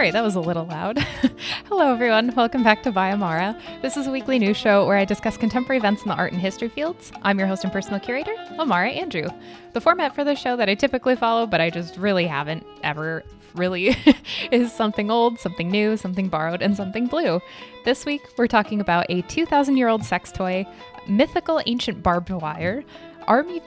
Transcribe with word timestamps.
Sorry, 0.00 0.12
that 0.12 0.24
was 0.24 0.34
a 0.34 0.40
little 0.40 0.64
loud. 0.64 0.96
Hello, 1.68 1.92
everyone. 1.92 2.34
Welcome 2.34 2.64
back 2.64 2.82
to 2.84 2.90
By 2.90 3.12
Amara. 3.12 3.54
This 3.82 3.98
is 3.98 4.06
a 4.06 4.10
weekly 4.10 4.38
news 4.38 4.56
show 4.56 4.86
where 4.86 4.96
I 4.96 5.04
discuss 5.04 5.36
contemporary 5.36 5.76
events 5.76 6.00
in 6.00 6.08
the 6.08 6.14
art 6.14 6.32
and 6.32 6.40
history 6.40 6.70
fields. 6.70 7.12
I'm 7.20 7.38
your 7.38 7.46
host 7.46 7.64
and 7.64 7.70
personal 7.70 8.00
curator, 8.00 8.34
Amara 8.58 8.88
Andrew. 8.88 9.28
The 9.74 9.80
format 9.82 10.14
for 10.14 10.24
the 10.24 10.34
show 10.34 10.56
that 10.56 10.70
I 10.70 10.74
typically 10.74 11.16
follow, 11.16 11.46
but 11.46 11.60
I 11.60 11.68
just 11.68 11.98
really 11.98 12.26
haven't 12.26 12.64
ever 12.82 13.24
really, 13.54 13.94
is 14.50 14.72
something 14.72 15.10
old, 15.10 15.38
something 15.38 15.70
new, 15.70 15.98
something 15.98 16.28
borrowed, 16.28 16.62
and 16.62 16.74
something 16.74 17.06
blue. 17.06 17.38
This 17.84 18.06
week, 18.06 18.22
we're 18.38 18.46
talking 18.46 18.80
about 18.80 19.04
a 19.10 19.20
2,000 19.20 19.76
year 19.76 19.88
old 19.88 20.02
sex 20.02 20.32
toy, 20.32 20.64
mythical 21.08 21.60
ancient 21.66 22.02
barbed 22.02 22.30
wire, 22.30 22.84
army 23.28 23.60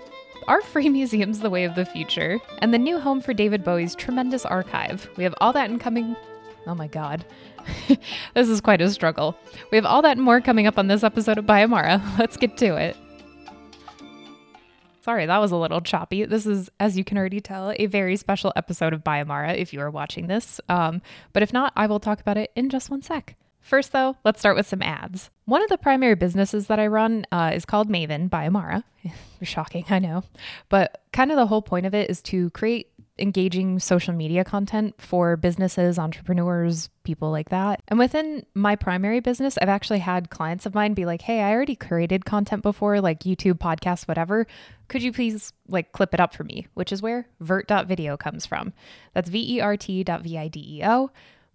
are 0.47 0.61
free 0.61 0.89
museums 0.89 1.39
the 1.39 1.49
way 1.49 1.63
of 1.63 1.75
the 1.75 1.85
future? 1.85 2.39
And 2.59 2.73
the 2.73 2.77
new 2.77 2.99
home 2.99 3.21
for 3.21 3.33
David 3.33 3.63
Bowie's 3.63 3.95
tremendous 3.95 4.45
archive. 4.45 5.09
We 5.17 5.23
have 5.23 5.35
all 5.39 5.53
that 5.53 5.69
in 5.69 5.79
coming. 5.79 6.15
Oh 6.65 6.75
my 6.75 6.87
god. 6.87 7.25
this 8.33 8.49
is 8.49 8.61
quite 8.61 8.81
a 8.81 8.89
struggle. 8.89 9.37
We 9.71 9.77
have 9.77 9.85
all 9.85 10.01
that 10.01 10.17
and 10.17 10.21
more 10.25 10.41
coming 10.41 10.67
up 10.67 10.77
on 10.77 10.87
this 10.87 11.03
episode 11.03 11.37
of 11.37 11.45
By 11.45 11.63
Amara. 11.63 12.01
Let's 12.19 12.37
get 12.37 12.57
to 12.57 12.75
it. 12.75 12.97
Sorry, 15.01 15.25
that 15.25 15.39
was 15.39 15.51
a 15.51 15.57
little 15.57 15.81
choppy. 15.81 16.23
This 16.23 16.45
is, 16.45 16.71
as 16.79 16.97
you 16.97 17.03
can 17.03 17.17
already 17.17 17.41
tell, 17.41 17.73
a 17.77 17.87
very 17.87 18.15
special 18.15 18.53
episode 18.55 18.93
of 18.93 19.03
By 19.03 19.19
Amara 19.19 19.53
if 19.53 19.73
you 19.73 19.81
are 19.81 19.89
watching 19.89 20.27
this. 20.27 20.61
Um, 20.69 21.01
but 21.33 21.43
if 21.43 21.51
not, 21.51 21.73
I 21.75 21.87
will 21.87 21.99
talk 21.99 22.21
about 22.21 22.37
it 22.37 22.51
in 22.55 22.69
just 22.69 22.89
one 22.89 23.01
sec. 23.01 23.35
First, 23.63 23.93
though, 23.93 24.17
let's 24.25 24.41
start 24.41 24.57
with 24.57 24.67
some 24.67 24.81
ads. 24.81 25.31
One 25.45 25.63
of 25.63 25.69
the 25.69 25.77
primary 25.77 26.15
businesses 26.15 26.67
that 26.67 26.79
I 26.79 26.87
run 26.87 27.25
uh, 27.31 27.51
is 27.55 27.63
called 27.63 27.89
Maven 27.89 28.29
by 28.29 28.45
Amara. 28.45 28.83
Shocking, 29.41 29.85
I 29.89 29.99
know. 29.99 30.23
But 30.67 31.01
kind 31.13 31.31
of 31.31 31.37
the 31.37 31.47
whole 31.47 31.61
point 31.61 31.85
of 31.85 31.95
it 31.95 32.09
is 32.09 32.21
to 32.23 32.49
create 32.49 32.89
engaging 33.17 33.79
social 33.79 34.13
media 34.13 34.43
content 34.43 34.95
for 34.97 35.37
businesses, 35.37 35.97
entrepreneurs, 35.97 36.89
people 37.03 37.31
like 37.31 37.49
that. 37.49 37.81
And 37.87 37.97
within 37.97 38.45
my 38.53 38.75
primary 38.75 39.21
business, 39.21 39.57
I've 39.57 39.69
actually 39.69 39.99
had 39.99 40.29
clients 40.29 40.65
of 40.65 40.75
mine 40.75 40.93
be 40.93 41.05
like, 41.05 41.21
"Hey, 41.21 41.41
I 41.41 41.51
already 41.51 41.75
created 41.75 42.25
content 42.25 42.63
before, 42.63 42.99
like 42.99 43.21
YouTube, 43.21 43.59
podcasts, 43.59 44.07
whatever. 44.07 44.45
Could 44.89 45.03
you 45.03 45.13
please 45.13 45.53
like 45.69 45.93
clip 45.93 46.13
it 46.13 46.19
up 46.19 46.33
for 46.33 46.43
me?" 46.43 46.67
Which 46.73 46.91
is 46.91 47.01
where 47.01 47.27
vert.video 47.39 48.17
comes 48.17 48.45
from. 48.45 48.73
That's 49.13 49.29
V 49.29 49.57
E 49.57 49.61
R 49.61 49.77
T 49.77 50.03
dot 50.03 50.23
V 50.23 50.37
I 50.37 50.47
D 50.49 50.79
E 50.79 50.85
O 50.85 51.11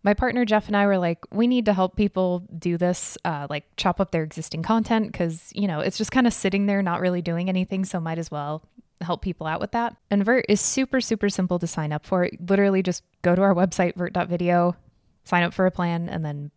my 0.09 0.15
partner 0.15 0.47
Jeff 0.47 0.69
and 0.69 0.77
I 0.77 0.87
were 0.87 0.97
like, 0.97 1.19
we 1.31 1.47
need 1.47 1.67
to 1.67 1.75
help 1.75 1.95
people 1.95 2.43
do 2.59 2.79
this, 2.79 3.19
uh, 3.27 3.47
like 3.51 3.65
chop 3.77 4.01
up 4.01 4.11
their 4.11 4.23
existing 4.23 4.63
content 4.63 5.13
because, 5.13 5.53
you 5.55 5.69
know, 5.69 5.81
it's 5.81 5.99
just 5.99 6.11
kind 6.11 6.27
of 6.27 6.33
sitting 6.33 6.65
there, 6.65 6.81
not 6.81 7.03
really 7.03 7.21
doing 7.21 7.51
anything. 7.51 7.85
So 7.85 8.01
might 8.01 8.17
as 8.17 8.31
well 8.31 8.63
help 9.03 9.21
people 9.21 9.47
out 9.47 9.61
with 9.61 9.73
that. 9.73 9.99
And 10.11 10.25
Vert 10.25 10.47
is 10.49 10.63
super, 10.63 11.03
super 11.03 11.29
simple 11.29 11.59
to 11.59 11.67
sign 11.67 11.93
up 11.93 12.07
for. 12.07 12.31
Literally 12.41 12.83
just 12.83 13.03
go 13.21 13.35
to 13.35 13.43
our 13.43 13.55
website, 13.55 13.97
vert.video, 13.97 14.77
sign 15.25 15.43
up 15.43 15.53
for 15.53 15.67
a 15.67 15.71
plan, 15.71 16.09
and 16.09 16.25
then 16.25 16.53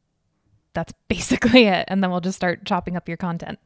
that's 0.73 0.93
basically 1.09 1.65
it. 1.65 1.83
And 1.89 2.01
then 2.01 2.09
we'll 2.09 2.21
just 2.21 2.37
start 2.37 2.63
chopping 2.63 2.95
up 2.95 3.09
your 3.09 3.17
content. 3.17 3.59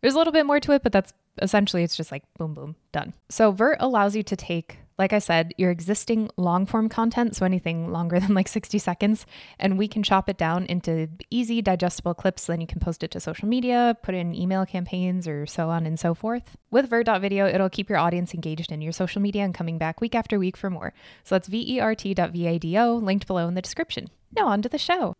There's 0.00 0.14
a 0.14 0.16
little 0.16 0.32
bit 0.32 0.46
more 0.46 0.60
to 0.60 0.72
it, 0.72 0.82
but 0.82 0.92
that's 0.92 1.12
essentially 1.42 1.82
it's 1.82 1.94
just 1.94 2.10
like 2.10 2.22
boom, 2.38 2.54
boom, 2.54 2.76
done. 2.90 3.12
So 3.28 3.50
Vert 3.50 3.76
allows 3.80 4.16
you 4.16 4.22
to 4.22 4.34
take 4.34 4.78
like 4.98 5.12
I 5.12 5.18
said, 5.18 5.52
your 5.56 5.70
existing 5.70 6.30
long 6.36 6.66
form 6.66 6.88
content, 6.88 7.36
so 7.36 7.44
anything 7.44 7.92
longer 7.92 8.18
than 8.20 8.34
like 8.34 8.48
60 8.48 8.78
seconds, 8.78 9.26
and 9.58 9.78
we 9.78 9.88
can 9.88 10.02
chop 10.02 10.28
it 10.28 10.36
down 10.36 10.66
into 10.66 11.08
easy, 11.30 11.62
digestible 11.62 12.14
clips. 12.14 12.46
Then 12.46 12.60
you 12.60 12.66
can 12.66 12.80
post 12.80 13.02
it 13.02 13.10
to 13.12 13.20
social 13.20 13.48
media, 13.48 13.96
put 14.02 14.14
in 14.14 14.34
email 14.34 14.64
campaigns, 14.66 15.28
or 15.28 15.46
so 15.46 15.70
on 15.70 15.86
and 15.86 15.98
so 15.98 16.14
forth. 16.14 16.56
With 16.70 16.88
Vert.video, 16.88 17.46
it'll 17.46 17.70
keep 17.70 17.88
your 17.88 17.98
audience 17.98 18.34
engaged 18.34 18.72
in 18.72 18.80
your 18.80 18.92
social 18.92 19.22
media 19.22 19.42
and 19.42 19.54
coming 19.54 19.78
back 19.78 20.00
week 20.00 20.14
after 20.14 20.38
week 20.38 20.56
for 20.56 20.70
more. 20.70 20.92
So 21.24 21.34
that's 21.34 21.48
vert.video, 21.48 22.94
linked 22.94 23.26
below 23.26 23.48
in 23.48 23.54
the 23.54 23.62
description. 23.62 24.08
Now, 24.34 24.48
on 24.48 24.62
to 24.62 24.68
the 24.68 24.78
show. 24.78 25.14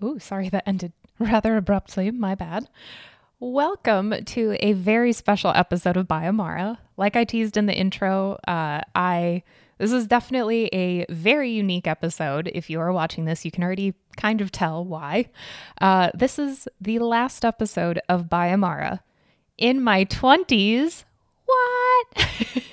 Oh, 0.00 0.18
sorry, 0.18 0.48
that 0.48 0.66
ended 0.66 0.92
rather 1.18 1.56
abruptly. 1.56 2.10
My 2.10 2.34
bad. 2.34 2.68
Welcome 3.40 4.14
to 4.26 4.56
a 4.60 4.72
very 4.72 5.12
special 5.12 5.50
episode 5.54 5.96
of 5.96 6.06
By 6.06 6.28
Amara. 6.28 6.78
Like 6.96 7.16
I 7.16 7.24
teased 7.24 7.56
in 7.56 7.66
the 7.66 7.74
intro, 7.74 8.38
uh, 8.46 8.82
I 8.94 9.42
this 9.78 9.90
is 9.90 10.06
definitely 10.06 10.66
a 10.72 11.04
very 11.10 11.50
unique 11.50 11.88
episode. 11.88 12.48
If 12.54 12.70
you 12.70 12.78
are 12.78 12.92
watching 12.92 13.24
this, 13.24 13.44
you 13.44 13.50
can 13.50 13.64
already 13.64 13.94
kind 14.16 14.40
of 14.40 14.52
tell 14.52 14.84
why. 14.84 15.28
Uh, 15.80 16.10
this 16.14 16.38
is 16.38 16.68
the 16.80 17.00
last 17.00 17.44
episode 17.44 18.00
of 18.08 18.28
By 18.28 18.52
Amara. 18.52 19.02
In 19.58 19.82
my 19.82 20.04
20s, 20.04 21.02
what? 21.44 22.28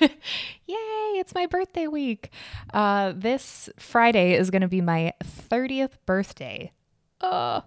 Yay, 0.66 0.76
it's 1.18 1.34
my 1.34 1.46
birthday 1.46 1.88
week. 1.88 2.30
Uh, 2.72 3.12
this 3.16 3.68
Friday 3.76 4.34
is 4.34 4.50
going 4.50 4.62
to 4.62 4.68
be 4.68 4.80
my 4.80 5.12
30th 5.24 5.94
birthday. 6.06 6.70
Uh, 7.20 7.60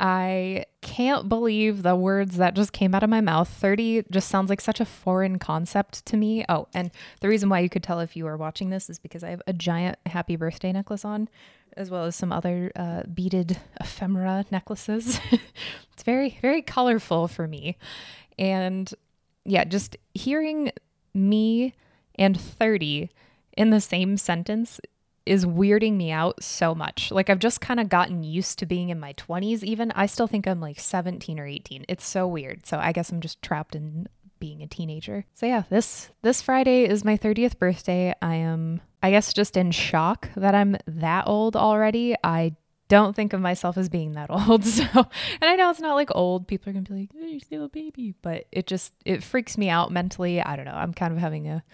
I 0.00 0.66
can't 0.80 1.28
believe 1.28 1.82
the 1.82 1.94
words 1.94 2.36
that 2.36 2.54
just 2.54 2.72
came 2.72 2.94
out 2.94 3.02
of 3.02 3.10
my 3.10 3.20
mouth. 3.20 3.48
30 3.48 4.04
just 4.10 4.28
sounds 4.28 4.50
like 4.50 4.60
such 4.60 4.80
a 4.80 4.84
foreign 4.84 5.38
concept 5.38 6.04
to 6.06 6.16
me. 6.16 6.44
Oh, 6.48 6.66
and 6.74 6.90
the 7.20 7.28
reason 7.28 7.48
why 7.48 7.60
you 7.60 7.68
could 7.68 7.82
tell 7.82 8.00
if 8.00 8.16
you 8.16 8.26
are 8.26 8.36
watching 8.36 8.70
this 8.70 8.90
is 8.90 8.98
because 8.98 9.22
I 9.22 9.30
have 9.30 9.42
a 9.46 9.52
giant 9.52 9.98
happy 10.06 10.36
birthday 10.36 10.72
necklace 10.72 11.04
on, 11.04 11.28
as 11.76 11.90
well 11.90 12.04
as 12.04 12.16
some 12.16 12.32
other 12.32 12.72
uh, 12.74 13.04
beaded 13.04 13.58
ephemera 13.80 14.44
necklaces. 14.50 15.20
it's 15.30 16.02
very, 16.02 16.38
very 16.42 16.60
colorful 16.60 17.28
for 17.28 17.46
me. 17.46 17.78
And 18.38 18.92
yeah, 19.44 19.64
just 19.64 19.96
hearing 20.12 20.72
me 21.14 21.74
and 22.16 22.38
30 22.38 23.10
in 23.56 23.70
the 23.70 23.80
same 23.80 24.16
sentence 24.16 24.80
is 25.26 25.46
weirding 25.46 25.94
me 25.94 26.10
out 26.10 26.42
so 26.42 26.74
much. 26.74 27.10
Like 27.10 27.30
I've 27.30 27.38
just 27.38 27.60
kind 27.60 27.80
of 27.80 27.88
gotten 27.88 28.22
used 28.22 28.58
to 28.58 28.66
being 28.66 28.90
in 28.90 29.00
my 29.00 29.12
20s 29.14 29.62
even. 29.62 29.90
I 29.92 30.06
still 30.06 30.26
think 30.26 30.46
I'm 30.46 30.60
like 30.60 30.78
17 30.78 31.38
or 31.38 31.46
18. 31.46 31.84
It's 31.88 32.06
so 32.06 32.26
weird. 32.26 32.66
So 32.66 32.78
I 32.78 32.92
guess 32.92 33.10
I'm 33.10 33.20
just 33.20 33.40
trapped 33.42 33.74
in 33.74 34.08
being 34.38 34.62
a 34.62 34.66
teenager. 34.66 35.24
So 35.34 35.46
yeah, 35.46 35.62
this 35.70 36.10
this 36.22 36.42
Friday 36.42 36.84
is 36.84 37.04
my 37.04 37.16
30th 37.16 37.58
birthday. 37.58 38.14
I 38.20 38.34
am 38.36 38.82
I 39.02 39.10
guess 39.10 39.32
just 39.32 39.56
in 39.56 39.70
shock 39.70 40.28
that 40.36 40.54
I'm 40.54 40.76
that 40.86 41.26
old 41.26 41.56
already. 41.56 42.14
I 42.22 42.56
don't 42.88 43.16
think 43.16 43.32
of 43.32 43.40
myself 43.40 43.76
as 43.76 43.88
being 43.88 44.12
that 44.12 44.30
old. 44.48 44.64
So, 44.64 44.84
and 44.94 45.06
I 45.42 45.56
know 45.56 45.70
it's 45.70 45.80
not 45.80 45.94
like 45.94 46.10
old. 46.14 46.46
People 46.46 46.70
are 46.70 46.72
going 46.72 46.84
to 46.84 46.92
be 46.92 47.00
like, 47.00 47.10
oh, 47.16 47.26
you're 47.26 47.40
still 47.40 47.64
a 47.64 47.68
baby. 47.68 48.14
But 48.22 48.46
it 48.52 48.66
just, 48.66 48.92
it 49.04 49.22
freaks 49.22 49.56
me 49.56 49.68
out 49.68 49.90
mentally. 49.90 50.40
I 50.40 50.56
don't 50.56 50.64
know. 50.64 50.74
I'm 50.74 50.94
kind 50.94 51.12
of 51.12 51.18
having 51.18 51.48
a, 51.48 51.64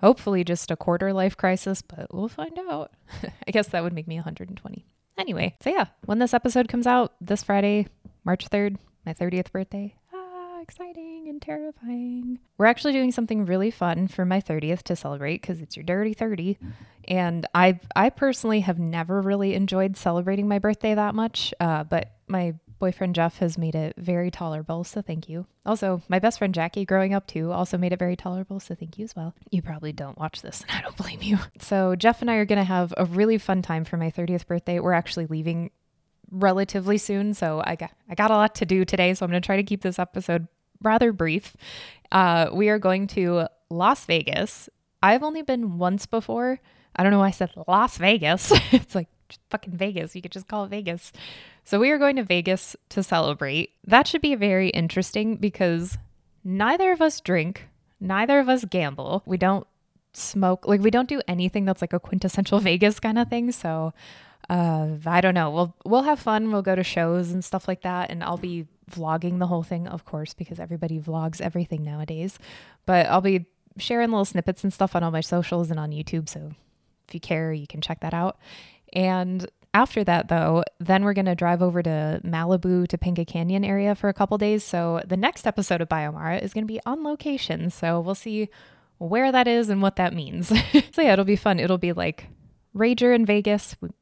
hopefully 0.00 0.44
just 0.44 0.70
a 0.70 0.76
quarter 0.76 1.12
life 1.12 1.36
crisis, 1.36 1.82
but 1.82 2.12
we'll 2.12 2.28
find 2.28 2.58
out. 2.58 2.92
I 3.46 3.50
guess 3.50 3.68
that 3.68 3.82
would 3.82 3.92
make 3.92 4.08
me 4.08 4.16
120. 4.16 4.84
Anyway, 5.18 5.56
so 5.62 5.70
yeah, 5.70 5.86
when 6.04 6.18
this 6.18 6.34
episode 6.34 6.68
comes 6.68 6.86
out 6.86 7.14
this 7.20 7.42
Friday, 7.42 7.86
March 8.24 8.48
3rd, 8.50 8.76
my 9.06 9.14
30th 9.14 9.50
birthday, 9.50 9.94
ah, 10.12 10.60
exciting 10.60 11.26
and 11.28 11.40
terrifying. 11.40 12.38
We're 12.58 12.66
actually 12.66 12.92
doing 12.92 13.12
something 13.12 13.46
really 13.46 13.70
fun 13.70 14.08
for 14.08 14.24
my 14.24 14.40
30th 14.40 14.82
to 14.84 14.96
celebrate 14.96 15.40
because 15.40 15.62
it's 15.62 15.76
your 15.76 15.84
dirty 15.84 16.12
30. 16.12 16.58
And 17.08 17.46
I 17.54 17.80
I 17.94 18.10
personally 18.10 18.60
have 18.60 18.78
never 18.78 19.22
really 19.22 19.54
enjoyed 19.54 19.96
celebrating 19.96 20.48
my 20.48 20.58
birthday 20.58 20.94
that 20.94 21.14
much, 21.14 21.54
uh, 21.60 21.84
but 21.84 22.10
my 22.28 22.54
boyfriend 22.78 23.14
Jeff 23.14 23.38
has 23.38 23.58
made 23.58 23.74
it 23.74 23.94
very 23.96 24.30
tolerable, 24.30 24.84
so 24.84 25.02
thank 25.02 25.28
you. 25.28 25.46
Also, 25.64 26.02
my 26.08 26.18
best 26.18 26.38
friend 26.38 26.54
Jackie 26.54 26.84
growing 26.84 27.14
up 27.14 27.26
too 27.26 27.52
also 27.52 27.76
made 27.78 27.92
it 27.92 27.98
very 27.98 28.16
tolerable, 28.16 28.60
so 28.60 28.74
thank 28.74 28.98
you 28.98 29.04
as 29.04 29.14
well. 29.16 29.34
You 29.50 29.62
probably 29.62 29.92
don't 29.92 30.18
watch 30.18 30.42
this, 30.42 30.62
and 30.68 30.78
I 30.78 30.82
don't 30.82 30.96
blame 30.96 31.22
you. 31.22 31.38
So, 31.60 31.96
Jeff 31.96 32.20
and 32.20 32.30
I 32.30 32.36
are 32.36 32.44
going 32.44 32.58
to 32.58 32.64
have 32.64 32.94
a 32.96 33.04
really 33.04 33.38
fun 33.38 33.62
time 33.62 33.84
for 33.84 33.96
my 33.96 34.10
30th 34.10 34.46
birthday. 34.46 34.78
We're 34.78 34.92
actually 34.92 35.26
leaving 35.26 35.70
relatively 36.30 36.98
soon, 36.98 37.34
so 37.34 37.62
I 37.64 37.76
got 37.76 37.92
I 38.08 38.14
got 38.14 38.30
a 38.30 38.34
lot 38.34 38.54
to 38.56 38.66
do 38.66 38.84
today, 38.84 39.14
so 39.14 39.24
I'm 39.24 39.30
going 39.30 39.40
to 39.40 39.46
try 39.46 39.56
to 39.56 39.62
keep 39.62 39.82
this 39.82 39.98
episode 39.98 40.46
rather 40.82 41.12
brief. 41.12 41.56
Uh, 42.12 42.48
we 42.52 42.68
are 42.68 42.78
going 42.78 43.06
to 43.08 43.46
Las 43.70 44.04
Vegas. 44.04 44.68
I've 45.02 45.22
only 45.22 45.42
been 45.42 45.78
once 45.78 46.06
before. 46.06 46.60
I 46.94 47.02
don't 47.02 47.12
know 47.12 47.18
why 47.18 47.28
I 47.28 47.32
said 47.32 47.50
Las 47.68 47.98
Vegas. 47.98 48.52
it's 48.72 48.94
like 48.94 49.08
fucking 49.50 49.76
Vegas. 49.76 50.14
You 50.14 50.22
could 50.22 50.32
just 50.32 50.48
call 50.48 50.64
it 50.64 50.68
Vegas. 50.68 51.12
So 51.66 51.80
we 51.80 51.90
are 51.90 51.98
going 51.98 52.14
to 52.14 52.22
Vegas 52.22 52.76
to 52.90 53.02
celebrate. 53.02 53.72
That 53.84 54.06
should 54.06 54.22
be 54.22 54.36
very 54.36 54.68
interesting 54.68 55.34
because 55.34 55.98
neither 56.44 56.92
of 56.92 57.02
us 57.02 57.20
drink, 57.20 57.66
neither 57.98 58.38
of 58.38 58.48
us 58.48 58.64
gamble. 58.64 59.24
We 59.26 59.36
don't 59.36 59.66
smoke, 60.12 60.68
like 60.68 60.80
we 60.80 60.92
don't 60.92 61.08
do 61.08 61.20
anything 61.26 61.64
that's 61.64 61.80
like 61.82 61.92
a 61.92 61.98
quintessential 61.98 62.60
Vegas 62.70 63.00
kind 63.00 63.18
of 63.18 63.26
thing. 63.26 63.50
So 63.50 63.92
uh, 64.48 64.90
I 65.04 65.20
don't 65.20 65.34
know. 65.34 65.50
We'll 65.50 65.74
we'll 65.84 66.04
have 66.04 66.20
fun. 66.20 66.52
We'll 66.52 66.62
go 66.62 66.76
to 66.76 66.84
shows 66.84 67.32
and 67.32 67.44
stuff 67.44 67.66
like 67.66 67.82
that, 67.82 68.10
and 68.10 68.22
I'll 68.22 68.36
be 68.36 68.68
vlogging 68.88 69.40
the 69.40 69.48
whole 69.48 69.64
thing, 69.64 69.88
of 69.88 70.04
course, 70.04 70.34
because 70.34 70.60
everybody 70.60 71.00
vlogs 71.00 71.40
everything 71.40 71.82
nowadays. 71.82 72.38
But 72.84 73.06
I'll 73.06 73.20
be 73.20 73.46
sharing 73.76 74.10
little 74.10 74.24
snippets 74.24 74.62
and 74.62 74.72
stuff 74.72 74.94
on 74.94 75.02
all 75.02 75.10
my 75.10 75.20
socials 75.20 75.72
and 75.72 75.80
on 75.80 75.90
YouTube. 75.90 76.28
So 76.28 76.52
if 77.08 77.14
you 77.14 77.18
care, 77.18 77.52
you 77.52 77.66
can 77.66 77.80
check 77.80 77.98
that 78.02 78.14
out. 78.14 78.38
And 78.92 79.48
After 79.76 80.02
that, 80.04 80.28
though, 80.28 80.64
then 80.80 81.04
we're 81.04 81.12
going 81.12 81.26
to 81.26 81.34
drive 81.34 81.60
over 81.60 81.82
to 81.82 82.22
Malibu 82.24 82.86
Topanga 82.86 83.26
Canyon 83.26 83.62
area 83.62 83.94
for 83.94 84.08
a 84.08 84.14
couple 84.14 84.38
days. 84.38 84.64
So 84.64 85.02
the 85.06 85.18
next 85.18 85.46
episode 85.46 85.82
of 85.82 85.88
By 85.90 86.06
Amara 86.06 86.38
is 86.38 86.54
going 86.54 86.64
to 86.64 86.72
be 86.72 86.80
on 86.86 87.04
location. 87.04 87.68
So 87.68 88.00
we'll 88.00 88.14
see 88.14 88.48
where 88.96 89.30
that 89.30 89.46
is 89.46 89.68
and 89.68 89.82
what 89.82 89.96
that 89.96 90.14
means. 90.14 90.48
so 90.92 91.02
yeah, 91.02 91.12
it'll 91.12 91.26
be 91.26 91.36
fun. 91.36 91.60
It'll 91.60 91.76
be 91.76 91.92
like 91.92 92.28
Rager 92.74 93.14
in 93.14 93.26
Vegas 93.26 93.76
with 93.82 93.92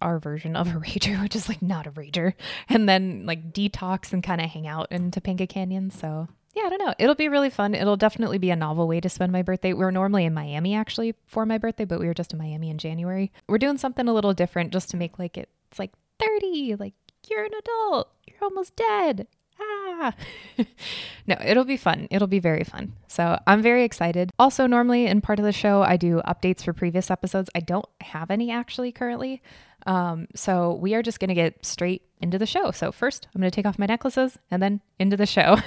our 0.00 0.18
version 0.18 0.56
of 0.56 0.74
a 0.74 0.80
Rager, 0.80 1.22
which 1.22 1.36
is 1.36 1.48
like 1.48 1.62
not 1.62 1.86
a 1.86 1.92
Rager, 1.92 2.34
and 2.68 2.88
then 2.88 3.24
like 3.24 3.52
detox 3.52 4.12
and 4.12 4.24
kind 4.24 4.40
of 4.40 4.50
hang 4.50 4.66
out 4.66 4.90
in 4.90 5.12
Topanga 5.12 5.48
Canyon. 5.48 5.90
So 5.90 6.26
yeah, 6.54 6.64
I 6.64 6.68
don't 6.68 6.78
know. 6.78 6.94
It'll 6.98 7.14
be 7.14 7.28
really 7.28 7.50
fun. 7.50 7.74
It'll 7.74 7.96
definitely 7.96 8.38
be 8.38 8.50
a 8.50 8.56
novel 8.56 8.86
way 8.86 9.00
to 9.00 9.08
spend 9.08 9.32
my 9.32 9.42
birthday. 9.42 9.72
We 9.72 9.84
are 9.84 9.92
normally 9.92 10.24
in 10.24 10.34
Miami 10.34 10.74
actually 10.74 11.14
for 11.26 11.46
my 11.46 11.56
birthday, 11.58 11.84
but 11.84 11.98
we 11.98 12.06
were 12.06 12.14
just 12.14 12.32
in 12.32 12.38
Miami 12.38 12.68
in 12.68 12.78
January. 12.78 13.32
We're 13.48 13.58
doing 13.58 13.78
something 13.78 14.06
a 14.06 14.12
little 14.12 14.34
different 14.34 14.72
just 14.72 14.90
to 14.90 14.96
make 14.96 15.18
like 15.18 15.38
it, 15.38 15.48
it's 15.70 15.78
like 15.78 15.92
30, 16.18 16.76
like 16.78 16.94
you're 17.30 17.44
an 17.44 17.54
adult, 17.54 18.10
you're 18.26 18.42
almost 18.42 18.76
dead. 18.76 19.26
Ah. 19.60 20.14
no, 21.26 21.36
it'll 21.44 21.64
be 21.64 21.76
fun. 21.76 22.08
It'll 22.10 22.28
be 22.28 22.38
very 22.38 22.64
fun. 22.64 22.94
So 23.06 23.38
I'm 23.46 23.62
very 23.62 23.84
excited. 23.84 24.30
Also, 24.38 24.66
normally 24.66 25.06
in 25.06 25.20
part 25.20 25.38
of 25.38 25.44
the 25.44 25.52
show, 25.52 25.82
I 25.82 25.96
do 25.96 26.20
updates 26.26 26.64
for 26.64 26.72
previous 26.72 27.10
episodes. 27.10 27.48
I 27.54 27.60
don't 27.60 27.86
have 28.00 28.30
any 28.30 28.50
actually 28.50 28.92
currently. 28.92 29.42
Um, 29.86 30.26
so 30.34 30.74
we 30.74 30.94
are 30.94 31.02
just 31.02 31.18
going 31.18 31.28
to 31.28 31.34
get 31.34 31.64
straight 31.64 32.02
into 32.20 32.38
the 32.38 32.46
show. 32.46 32.70
So 32.70 32.92
first, 32.92 33.28
I'm 33.34 33.40
going 33.40 33.50
to 33.50 33.54
take 33.54 33.66
off 33.66 33.78
my 33.78 33.86
necklaces 33.86 34.38
and 34.50 34.62
then 34.62 34.80
into 34.98 35.16
the 35.16 35.26
show. 35.26 35.56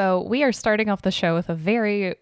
So, 0.00 0.22
we 0.22 0.42
are 0.44 0.50
starting 0.50 0.88
off 0.88 1.02
the 1.02 1.10
show 1.10 1.34
with 1.34 1.50
a 1.50 1.54
very, 1.54 2.14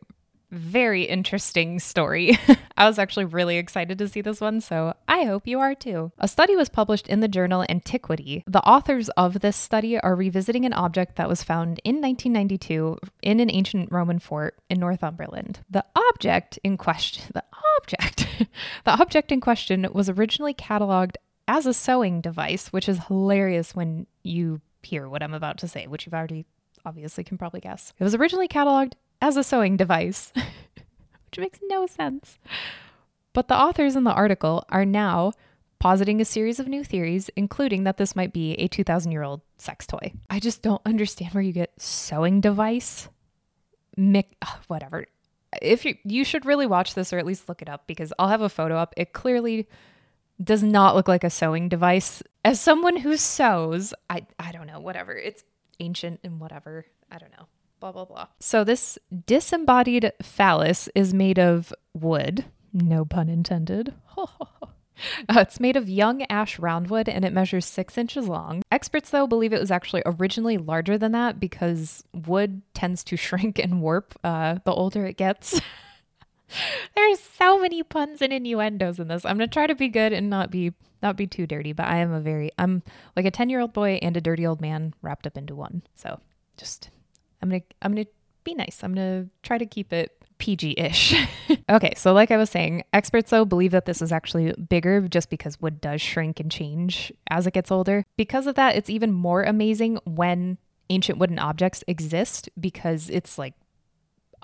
very 0.51 1.05
interesting 1.05 1.79
story. 1.79 2.37
I 2.77 2.89
was 2.89 2.99
actually 2.99 3.27
really 3.27 3.57
excited 3.57 3.99
to 3.99 4.09
see 4.09 4.21
this 4.21 4.41
one, 4.41 4.61
so 4.61 4.95
I 5.07 5.23
hope 5.23 5.47
you 5.47 5.61
are 5.61 5.77
too. 5.77 6.11
A 6.19 6.27
study 6.27 6.57
was 6.57 6.69
published 6.69 7.07
in 7.07 7.21
the 7.21 7.29
journal 7.29 7.65
Antiquity. 7.69 8.43
The 8.49 8.65
authors 8.65 9.11
of 9.11 9.39
this 9.39 9.57
study 9.57 9.97
are 9.97 10.17
revisiting 10.17 10.65
an 10.65 10.73
object 10.73 11.15
that 11.15 11.29
was 11.29 11.45
found 11.45 11.81
in 11.85 12.01
1992 12.01 12.99
in 13.23 13.39
an 13.39 13.49
ancient 13.49 13.93
Roman 13.93 14.19
fort 14.19 14.59
in 14.69 14.81
Northumberland. 14.81 15.61
The 15.71 15.85
object 15.95 16.59
in 16.65 16.79
question, 16.79 17.31
the 17.33 17.45
object, 17.77 18.27
the 18.85 19.01
object 19.01 19.31
in 19.31 19.41
question 19.41 19.87
was 19.93 20.09
originally 20.09 20.53
cataloged 20.53 21.15
as 21.47 21.65
a 21.65 21.73
sewing 21.73 22.23
device, 22.23 22.73
which 22.73 22.89
is 22.89 23.05
hilarious 23.07 23.77
when 23.77 24.09
you 24.25 24.63
hear 24.83 25.09
what 25.09 25.23
I'm 25.23 25.35
about 25.35 25.59
to 25.59 25.69
say, 25.69 25.87
which 25.87 26.07
you've 26.07 26.15
already 26.15 26.45
obviously 26.85 27.25
can 27.25 27.39
probably 27.39 27.61
guess. 27.61 27.93
It 27.99 28.05
was 28.05 28.15
originally 28.15 28.49
cataloged 28.49 28.93
as 29.21 29.37
a 29.37 29.45
sewing 29.45 29.77
device, 29.77 30.33
which 30.35 31.39
makes 31.39 31.61
no 31.65 31.87
sense. 31.87 32.39
But 33.33 33.49
the 33.49 33.57
authors 33.57 33.97
in 33.97 34.05
the 34.05 34.13
article 34.13 34.65
are 34.71 34.85
now 34.85 35.33
positing 35.79 36.21
a 36.21 36.25
series 36.25 36.59
of 36.59 36.69
new 36.69 36.83
theories, 36.83 37.31
including 37.37 37.85
that 37.85 37.97
this 37.97 38.17
might 38.17 38.33
be 38.33 38.55
a 38.55 38.69
2,000 38.69 39.13
year 39.13 39.23
old 39.23 39.43
sex 39.59 39.87
toy. 39.87 40.13
I 40.29 40.41
just 40.41 40.63
don't 40.63 40.83
understand 40.85 41.35
where 41.35 41.43
you 41.43 41.53
get 41.53 41.73
sewing 41.81 42.41
device. 42.41 43.09
Mick, 43.97 44.27
ugh, 44.43 44.49
ah, 44.49 44.61
whatever. 44.69 45.07
If 45.63 45.85
you 45.85 45.97
you 46.05 46.25
should 46.25 46.45
really 46.45 46.67
watch 46.67 46.95
this 46.95 47.13
or 47.13 47.19
at 47.19 47.27
least 47.27 47.49
look 47.49 47.63
it 47.63 47.69
up 47.69 47.87
because 47.87 48.13
I'll 48.19 48.29
have 48.29 48.43
a 48.43 48.49
photo 48.49 48.77
up. 48.77 48.93
It 48.97 49.13
clearly 49.13 49.67
does 50.43 50.63
not 50.63 50.95
look 50.95 51.09
like 51.09 51.25
a 51.25 51.31
sewing 51.31 51.69
device. 51.69 52.23
As 52.45 52.61
someone 52.61 52.97
who 52.97 53.17
sews, 53.17 53.95
I 54.11 54.27
I 54.39 54.53
don't 54.53 54.67
know, 54.67 54.81
whatever. 54.81 55.17
It's 55.17 55.43
ancient 55.81 56.21
and 56.25 56.41
whatever. 56.41 56.87
I 57.11 57.19
don't 57.19 57.33
know. 57.33 57.47
Blah, 57.81 57.93
blah, 57.93 58.05
blah. 58.05 58.27
So, 58.41 58.65
this 58.65 58.99
disembodied 59.27 60.13
phallus 60.21 60.89
is 60.95 61.15
made 61.15 61.39
of 61.39 61.73
wood, 61.95 62.45
no 62.73 63.05
pun 63.05 63.29
intended. 63.29 63.95
Uh, 65.29 65.41
it's 65.41 65.61
made 65.61 65.77
of 65.77 65.89
young 65.89 66.23
ash 66.25 66.59
roundwood 66.59 67.09
and 67.09 67.25
it 67.25 67.33
measures 67.33 67.65
six 67.65 67.97
inches 67.97 68.27
long. 68.29 68.63
Experts, 68.73 69.11
though, 69.11 69.27
believe 69.27 69.53
it 69.53 69.61
was 69.61 69.71
actually 69.71 70.03
originally 70.05 70.59
larger 70.59 70.99
than 70.99 71.13
that 71.13 71.39
because 71.39 72.05
wood 72.13 72.63
tends 72.75 73.05
to 73.05 73.17
shrink 73.17 73.59
and 73.59 73.81
warp 73.81 74.19
uh, 74.25 74.59
the 74.65 74.73
older 74.73 75.07
it 75.07 75.17
gets. 75.17 75.61
There's 76.97 77.21
so 77.21 77.61
many 77.61 77.83
puns 77.83 78.23
and 78.23 78.33
innuendos 78.33 78.99
in 78.99 79.09
this. 79.09 79.25
I'm 79.25 79.37
gonna 79.37 79.49
try 79.49 79.67
to 79.67 79.75
be 79.75 79.89
good 79.89 80.13
and 80.13 80.31
not 80.31 80.51
be 80.51 80.73
not 81.03 81.17
be 81.17 81.27
too 81.27 81.47
dirty, 81.47 81.73
but 81.73 81.87
I 81.87 81.99
am 81.99 82.13
a 82.13 82.21
very 82.21 82.51
I'm 82.59 82.83
like 83.17 83.27
a 83.27 83.31
10 83.31 83.49
year 83.49 83.61
old 83.61 83.73
boy 83.73 83.99
and 84.03 84.17
a 84.17 84.21
dirty 84.21 84.47
old 84.47 84.61
man 84.61 84.95
wrapped 85.03 85.27
up 85.27 85.37
into 85.37 85.55
one. 85.55 85.83
So 85.95 86.21
just 86.57 86.91
I'm 87.43 87.49
gonna 87.49 87.63
I'm 87.83 87.93
gonna 87.93 88.07
be 88.45 88.55
nice. 88.55 88.81
I'm 88.83 88.95
gonna 88.95 89.27
try 89.43 89.59
to 89.59 89.67
keep 89.67 89.93
it 89.93 90.15
PG-ish. 90.39 91.15
okay, 91.69 91.93
so 91.97 92.13
like 92.13 92.31
I 92.31 92.37
was 92.37 92.51
saying, 92.51 92.85
experts 92.93 93.31
though 93.31 93.45
believe 93.45 93.73
that 93.73 93.87
this 93.87 94.01
is 94.01 94.13
actually 94.13 94.53
bigger 94.53 95.07
just 95.09 95.31
because 95.31 95.61
wood 95.61 95.81
does 95.81 96.01
shrink 96.01 96.41
and 96.41 96.51
change 96.51 97.13
as 97.31 97.47
it 97.47 97.55
gets 97.55 97.71
older. 97.71 98.05
Because 98.17 98.47
of 98.47 98.55
that, 98.55 98.77
it's 98.77 98.91
even 98.91 99.13
more 99.13 99.43
amazing 99.43 99.99
when 100.05 100.59
ancient 100.91 101.19
wooden 101.19 101.39
objects 101.39 101.85
exist 101.87 102.49
because 102.59 103.11
it's 103.11 103.37
like 103.37 103.55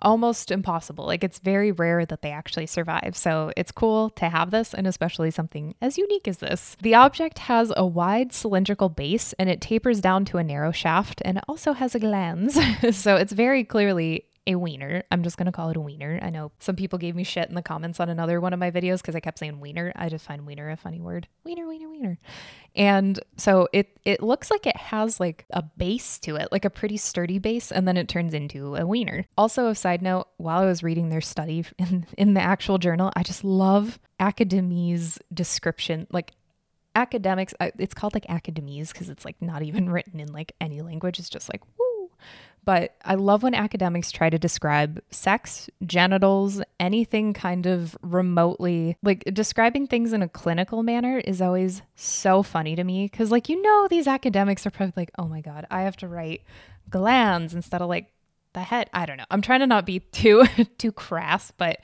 almost 0.00 0.50
impossible. 0.50 1.06
Like 1.06 1.24
it's 1.24 1.38
very 1.38 1.72
rare 1.72 2.04
that 2.06 2.22
they 2.22 2.30
actually 2.30 2.66
survive. 2.66 3.16
So 3.16 3.52
it's 3.56 3.72
cool 3.72 4.10
to 4.10 4.28
have 4.28 4.50
this 4.50 4.74
and 4.74 4.86
especially 4.86 5.30
something 5.30 5.74
as 5.80 5.98
unique 5.98 6.28
as 6.28 6.38
this. 6.38 6.76
The 6.82 6.94
object 6.94 7.40
has 7.40 7.72
a 7.76 7.86
wide 7.86 8.32
cylindrical 8.32 8.88
base 8.88 9.32
and 9.38 9.48
it 9.48 9.60
tapers 9.60 10.00
down 10.00 10.24
to 10.26 10.38
a 10.38 10.44
narrow 10.44 10.72
shaft 10.72 11.22
and 11.24 11.38
it 11.38 11.44
also 11.48 11.72
has 11.72 11.94
a 11.94 12.00
glans. 12.00 12.94
so 12.94 13.16
it's 13.16 13.32
very 13.32 13.64
clearly 13.64 14.26
a 14.46 14.56
wiener. 14.56 15.04
I'm 15.10 15.22
just 15.22 15.36
going 15.36 15.46
to 15.46 15.52
call 15.52 15.70
it 15.70 15.76
a 15.76 15.80
wiener. 15.80 16.18
I 16.22 16.30
know 16.30 16.52
some 16.58 16.76
people 16.76 16.98
gave 16.98 17.16
me 17.16 17.24
shit 17.24 17.48
in 17.48 17.54
the 17.54 17.62
comments 17.62 17.98
on 17.98 18.08
another 18.08 18.40
one 18.40 18.52
of 18.52 18.58
my 18.58 18.70
videos 18.70 18.98
because 18.98 19.16
I 19.16 19.20
kept 19.20 19.38
saying 19.38 19.60
wiener. 19.60 19.92
I 19.96 20.08
just 20.08 20.24
find 20.24 20.46
wiener 20.46 20.70
a 20.70 20.76
funny 20.76 21.00
word. 21.00 21.28
Wiener, 21.44 21.66
wiener, 21.66 21.88
wiener. 21.88 22.18
And 22.76 23.18
so 23.36 23.68
it 23.72 23.98
it 24.04 24.22
looks 24.22 24.50
like 24.50 24.66
it 24.66 24.76
has 24.76 25.18
like 25.18 25.46
a 25.50 25.62
base 25.62 26.18
to 26.20 26.36
it, 26.36 26.48
like 26.52 26.64
a 26.64 26.70
pretty 26.70 26.96
sturdy 26.96 27.38
base, 27.38 27.72
and 27.72 27.88
then 27.88 27.96
it 27.96 28.08
turns 28.08 28.34
into 28.34 28.76
a 28.76 28.86
wiener. 28.86 29.24
Also, 29.38 29.68
a 29.68 29.74
side 29.74 30.02
note, 30.02 30.28
while 30.36 30.62
I 30.62 30.66
was 30.66 30.82
reading 30.82 31.08
their 31.08 31.20
study 31.20 31.64
in, 31.78 32.06
in 32.18 32.34
the 32.34 32.42
actual 32.42 32.78
journal, 32.78 33.12
I 33.16 33.22
just 33.22 33.44
love 33.44 33.98
Academese 34.20 35.18
description. 35.32 36.06
Like 36.10 36.32
academics, 36.94 37.54
uh, 37.60 37.70
it's 37.78 37.94
called 37.94 38.14
like 38.14 38.26
Academese 38.28 38.92
because 38.92 39.08
it's 39.08 39.24
like 39.24 39.40
not 39.40 39.62
even 39.62 39.90
written 39.90 40.20
in 40.20 40.32
like 40.32 40.52
any 40.60 40.82
language. 40.82 41.18
It's 41.18 41.30
just 41.30 41.48
like, 41.52 41.62
but 42.64 42.94
I 43.04 43.14
love 43.14 43.42
when 43.42 43.54
academics 43.54 44.10
try 44.10 44.30
to 44.30 44.38
describe 44.38 45.02
sex, 45.10 45.68
genitals, 45.84 46.62
anything 46.80 47.32
kind 47.32 47.66
of 47.66 47.96
remotely 48.02 48.96
like 49.02 49.24
describing 49.32 49.86
things 49.86 50.12
in 50.12 50.22
a 50.22 50.28
clinical 50.28 50.82
manner 50.82 51.18
is 51.18 51.42
always 51.42 51.82
so 51.94 52.42
funny 52.42 52.76
to 52.76 52.84
me 52.84 53.08
because, 53.10 53.30
like, 53.30 53.48
you 53.48 53.60
know, 53.60 53.88
these 53.88 54.06
academics 54.06 54.66
are 54.66 54.70
probably 54.70 54.94
like, 54.96 55.10
oh 55.18 55.26
my 55.26 55.40
God, 55.40 55.66
I 55.70 55.82
have 55.82 55.96
to 55.98 56.08
write 56.08 56.42
glans 56.90 57.54
instead 57.54 57.82
of 57.82 57.88
like 57.88 58.12
the 58.52 58.60
head. 58.60 58.88
I 58.92 59.06
don't 59.06 59.16
know. 59.16 59.24
I'm 59.30 59.42
trying 59.42 59.60
to 59.60 59.66
not 59.66 59.86
be 59.86 60.00
too, 60.00 60.44
too 60.78 60.92
crass, 60.92 61.52
but 61.56 61.80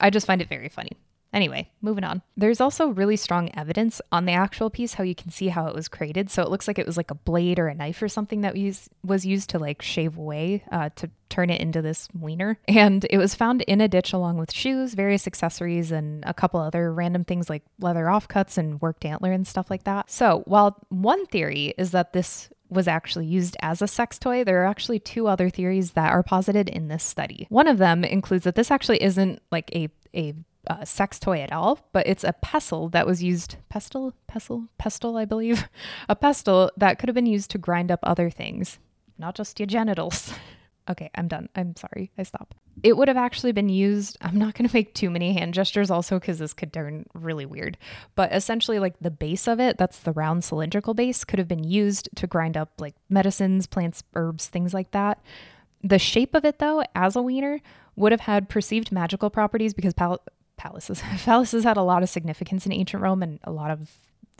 I 0.00 0.10
just 0.10 0.26
find 0.26 0.40
it 0.40 0.48
very 0.48 0.68
funny. 0.68 0.92
Anyway, 1.32 1.70
moving 1.80 2.04
on. 2.04 2.22
There's 2.36 2.60
also 2.60 2.88
really 2.88 3.16
strong 3.16 3.50
evidence 3.54 4.00
on 4.10 4.26
the 4.26 4.32
actual 4.32 4.68
piece 4.68 4.94
how 4.94 5.04
you 5.04 5.14
can 5.14 5.30
see 5.30 5.48
how 5.48 5.66
it 5.66 5.74
was 5.74 5.88
created. 5.88 6.30
So 6.30 6.42
it 6.42 6.50
looks 6.50 6.68
like 6.68 6.78
it 6.78 6.86
was 6.86 6.96
like 6.96 7.10
a 7.10 7.14
blade 7.14 7.58
or 7.58 7.68
a 7.68 7.74
knife 7.74 8.02
or 8.02 8.08
something 8.08 8.42
that 8.42 8.54
was 8.54 8.90
was 9.02 9.24
used 9.24 9.48
to 9.50 9.58
like 9.58 9.80
shave 9.80 10.16
away 10.16 10.64
uh, 10.70 10.90
to 10.96 11.10
turn 11.30 11.48
it 11.48 11.60
into 11.60 11.80
this 11.80 12.08
wiener. 12.12 12.58
And 12.68 13.06
it 13.10 13.18
was 13.18 13.34
found 13.34 13.62
in 13.62 13.80
a 13.80 13.88
ditch 13.88 14.12
along 14.12 14.38
with 14.38 14.52
shoes, 14.52 14.94
various 14.94 15.26
accessories, 15.26 15.92
and 15.92 16.24
a 16.26 16.34
couple 16.34 16.60
other 16.60 16.92
random 16.92 17.24
things 17.24 17.48
like 17.48 17.62
leather 17.80 18.04
offcuts 18.04 18.58
and 18.58 18.80
worked 18.80 19.04
antler 19.04 19.32
and 19.32 19.46
stuff 19.46 19.70
like 19.70 19.84
that. 19.84 20.10
So 20.10 20.42
while 20.46 20.78
one 20.88 21.24
theory 21.26 21.74
is 21.78 21.92
that 21.92 22.12
this 22.12 22.50
was 22.68 22.88
actually 22.88 23.26
used 23.26 23.56
as 23.60 23.82
a 23.82 23.86
sex 23.86 24.18
toy, 24.18 24.44
there 24.44 24.62
are 24.62 24.66
actually 24.66 24.98
two 24.98 25.28
other 25.28 25.48
theories 25.48 25.92
that 25.92 26.10
are 26.10 26.22
posited 26.22 26.68
in 26.68 26.88
this 26.88 27.04
study. 27.04 27.46
One 27.50 27.68
of 27.68 27.78
them 27.78 28.04
includes 28.04 28.44
that 28.44 28.54
this 28.54 28.70
actually 28.70 29.02
isn't 29.02 29.40
like 29.50 29.70
a 29.74 29.88
a 30.14 30.34
uh, 30.68 30.84
sex 30.84 31.18
toy 31.18 31.40
at 31.40 31.52
all, 31.52 31.78
but 31.92 32.06
it's 32.06 32.24
a 32.24 32.32
pestle 32.32 32.88
that 32.90 33.06
was 33.06 33.22
used, 33.22 33.56
pestle, 33.68 34.14
pestle, 34.26 34.68
pestle, 34.78 35.16
I 35.16 35.24
believe, 35.24 35.68
a 36.08 36.16
pestle 36.16 36.70
that 36.76 36.98
could 36.98 37.08
have 37.08 37.14
been 37.14 37.26
used 37.26 37.50
to 37.52 37.58
grind 37.58 37.90
up 37.90 38.00
other 38.02 38.30
things, 38.30 38.78
not 39.18 39.34
just 39.34 39.58
your 39.58 39.66
genitals. 39.66 40.32
okay, 40.90 41.10
I'm 41.14 41.28
done. 41.28 41.48
I'm 41.54 41.74
sorry. 41.76 42.12
I 42.16 42.22
stop. 42.22 42.54
It 42.82 42.96
would 42.96 43.08
have 43.08 43.16
actually 43.16 43.52
been 43.52 43.68
used. 43.68 44.16
I'm 44.20 44.38
not 44.38 44.54
going 44.54 44.68
to 44.68 44.74
make 44.74 44.94
too 44.94 45.10
many 45.10 45.34
hand 45.34 45.54
gestures 45.54 45.90
also 45.90 46.18
because 46.18 46.38
this 46.38 46.54
could 46.54 46.72
turn 46.72 47.06
really 47.14 47.46
weird. 47.46 47.76
But 48.14 48.32
essentially, 48.32 48.78
like 48.78 48.94
the 49.00 49.10
base 49.10 49.46
of 49.46 49.60
it, 49.60 49.78
that's 49.78 49.98
the 49.98 50.12
round 50.12 50.44
cylindrical 50.44 50.94
base, 50.94 51.24
could 51.24 51.38
have 51.38 51.48
been 51.48 51.64
used 51.64 52.08
to 52.16 52.26
grind 52.26 52.56
up 52.56 52.80
like 52.80 52.94
medicines, 53.08 53.66
plants, 53.66 54.02
herbs, 54.14 54.46
things 54.46 54.72
like 54.72 54.92
that. 54.92 55.22
The 55.82 55.98
shape 55.98 56.34
of 56.34 56.44
it, 56.44 56.60
though, 56.60 56.82
as 56.94 57.16
a 57.16 57.22
wiener, 57.22 57.60
would 57.96 58.12
have 58.12 58.22
had 58.22 58.48
perceived 58.48 58.92
magical 58.92 59.30
properties 59.30 59.74
because 59.74 59.92
pal- 59.94 60.22
phalluses. 60.62 61.00
phalluses 61.24 61.64
had 61.64 61.76
a 61.76 61.82
lot 61.82 62.02
of 62.02 62.08
significance 62.08 62.66
in 62.66 62.72
ancient 62.72 63.02
Rome 63.02 63.22
and 63.22 63.40
a 63.44 63.50
lot 63.50 63.70
of 63.70 63.90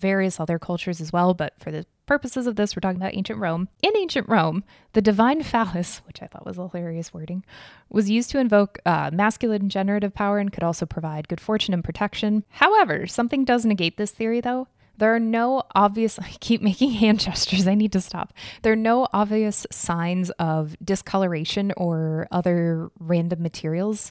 various 0.00 0.41
other 0.41 0.59
cultures 0.59 1.00
as 1.00 1.12
well, 1.12 1.33
but 1.33 1.55
for 1.59 1.71
the 1.71 1.87
purposes 2.07 2.47
of 2.47 2.57
this, 2.57 2.75
we're 2.75 2.81
talking 2.81 3.00
about 3.00 3.14
ancient 3.14 3.38
Rome. 3.38 3.69
In 3.83 3.97
ancient 3.97 4.29
Rome, 4.29 4.64
the 4.93 5.00
divine 5.00 5.43
phallus, 5.43 6.02
which 6.07 6.21
I 6.21 6.26
thought 6.26 6.45
was 6.45 6.57
hilarious 6.57 7.14
wording, 7.14 7.45
was 7.88 8.11
used 8.11 8.31
to 8.31 8.38
invoke 8.38 8.81
uh, 8.85 9.11
masculine 9.12 9.69
generative 9.69 10.12
power 10.12 10.38
and 10.38 10.52
could 10.52 10.64
also 10.64 10.87
provide 10.87 11.29
good 11.29 11.41
fortune 11.41 11.73
and 11.73 11.85
protection. 11.85 12.45
However, 12.50 13.07
something 13.07 13.45
does 13.45 13.64
negate 13.64 13.97
this 13.97 14.11
theory, 14.11 14.41
though. 14.41 14.67
There 14.99 15.14
are 15.14 15.21
no 15.21 15.62
obvious, 15.75 16.19
I 16.19 16.31
keep 16.41 16.61
making 16.62 16.93
hand 16.93 17.21
gestures, 17.21 17.67
I 17.67 17.75
need 17.75 17.93
to 17.93 18.00
stop. 18.00 18.33
There 18.62 18.73
are 18.73 18.76
no 18.76 19.09
obvious 19.12 19.67
signs 19.71 20.31
of 20.31 20.76
discoloration 20.85 21.73
or 21.76 22.29
other 22.31 22.91
random 22.99 23.43
materials 23.43 24.11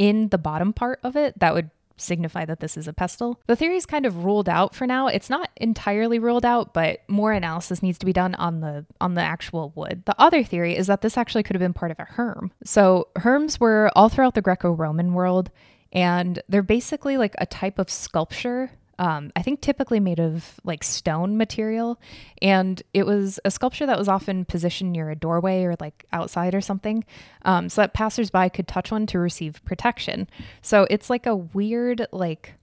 in 0.00 0.30
the 0.30 0.38
bottom 0.38 0.72
part 0.72 0.98
of 1.02 1.14
it 1.14 1.38
that 1.38 1.52
would 1.52 1.68
signify 1.98 2.46
that 2.46 2.60
this 2.60 2.78
is 2.78 2.88
a 2.88 2.92
pestle. 2.94 3.38
The 3.46 3.54
theory 3.54 3.76
is 3.76 3.84
kind 3.84 4.06
of 4.06 4.24
ruled 4.24 4.48
out 4.48 4.74
for 4.74 4.86
now. 4.86 5.08
It's 5.08 5.28
not 5.28 5.50
entirely 5.58 6.18
ruled 6.18 6.46
out, 6.46 6.72
but 6.72 7.00
more 7.06 7.32
analysis 7.32 7.82
needs 7.82 7.98
to 7.98 8.06
be 8.06 8.12
done 8.14 8.34
on 8.36 8.60
the 8.60 8.86
on 8.98 9.12
the 9.12 9.20
actual 9.20 9.74
wood. 9.76 10.04
The 10.06 10.18
other 10.18 10.42
theory 10.42 10.74
is 10.74 10.86
that 10.86 11.02
this 11.02 11.18
actually 11.18 11.42
could 11.42 11.54
have 11.54 11.60
been 11.60 11.74
part 11.74 11.90
of 11.90 11.98
a 11.98 12.04
herm. 12.04 12.50
So 12.64 13.08
herms 13.16 13.60
were 13.60 13.90
all 13.94 14.08
throughout 14.08 14.34
the 14.34 14.40
Greco-Roman 14.40 15.12
world 15.12 15.50
and 15.92 16.40
they're 16.48 16.62
basically 16.62 17.18
like 17.18 17.34
a 17.36 17.44
type 17.44 17.78
of 17.78 17.90
sculpture 17.90 18.70
um, 19.00 19.32
I 19.34 19.40
think 19.40 19.62
typically 19.62 19.98
made 19.98 20.20
of 20.20 20.60
like 20.62 20.84
stone 20.84 21.38
material. 21.38 21.98
And 22.42 22.80
it 22.92 23.06
was 23.06 23.40
a 23.46 23.50
sculpture 23.50 23.86
that 23.86 23.98
was 23.98 24.08
often 24.08 24.44
positioned 24.44 24.92
near 24.92 25.08
a 25.10 25.16
doorway 25.16 25.64
or 25.64 25.74
like 25.80 26.04
outside 26.12 26.54
or 26.54 26.60
something 26.60 27.04
um, 27.46 27.70
so 27.70 27.80
that 27.80 27.94
passersby 27.94 28.50
could 28.50 28.68
touch 28.68 28.92
one 28.92 29.06
to 29.06 29.18
receive 29.18 29.64
protection. 29.64 30.28
So 30.60 30.86
it's 30.90 31.08
like 31.08 31.24
a 31.26 31.34
weird, 31.34 32.06
like, 32.12 32.54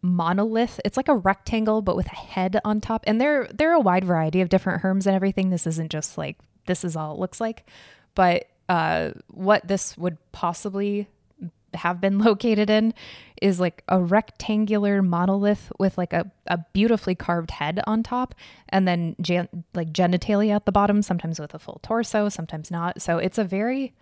monolith. 0.00 0.80
It's 0.84 0.96
like 0.96 1.08
a 1.08 1.14
rectangle 1.14 1.82
but 1.82 1.94
with 1.94 2.06
a 2.06 2.16
head 2.16 2.58
on 2.64 2.80
top. 2.80 3.04
And 3.06 3.20
there 3.20 3.48
there 3.54 3.70
are 3.70 3.74
a 3.76 3.80
wide 3.80 4.04
variety 4.04 4.40
of 4.40 4.48
different 4.48 4.82
herms 4.82 5.06
and 5.06 5.14
everything. 5.14 5.50
This 5.50 5.66
isn't 5.66 5.92
just 5.92 6.18
like 6.18 6.38
this 6.66 6.84
is 6.84 6.96
all 6.96 7.14
it 7.14 7.20
looks 7.20 7.40
like. 7.40 7.68
But 8.14 8.46
uh, 8.68 9.10
what 9.28 9.68
this 9.68 9.96
would 9.96 10.16
possibly 10.32 11.08
have 11.74 12.00
been 12.00 12.18
located 12.30 12.70
in 12.70 12.94
is 13.40 13.58
like 13.58 13.82
a 13.88 14.00
rectangular 14.00 15.02
monolith 15.02 15.72
with 15.78 15.98
like 15.98 16.12
a, 16.12 16.30
a 16.46 16.58
beautifully 16.72 17.14
carved 17.14 17.50
head 17.50 17.80
on 17.86 18.02
top 18.02 18.34
and 18.68 18.86
then 18.86 19.16
gen- 19.20 19.48
like 19.74 19.92
genitalia 19.92 20.54
at 20.54 20.64
the 20.64 20.72
bottom 20.72 21.02
sometimes 21.02 21.40
with 21.40 21.54
a 21.54 21.58
full 21.58 21.80
torso 21.82 22.28
sometimes 22.28 22.70
not. 22.70 23.02
So 23.02 23.18
it's 23.18 23.38
a 23.38 23.44
very 23.44 23.94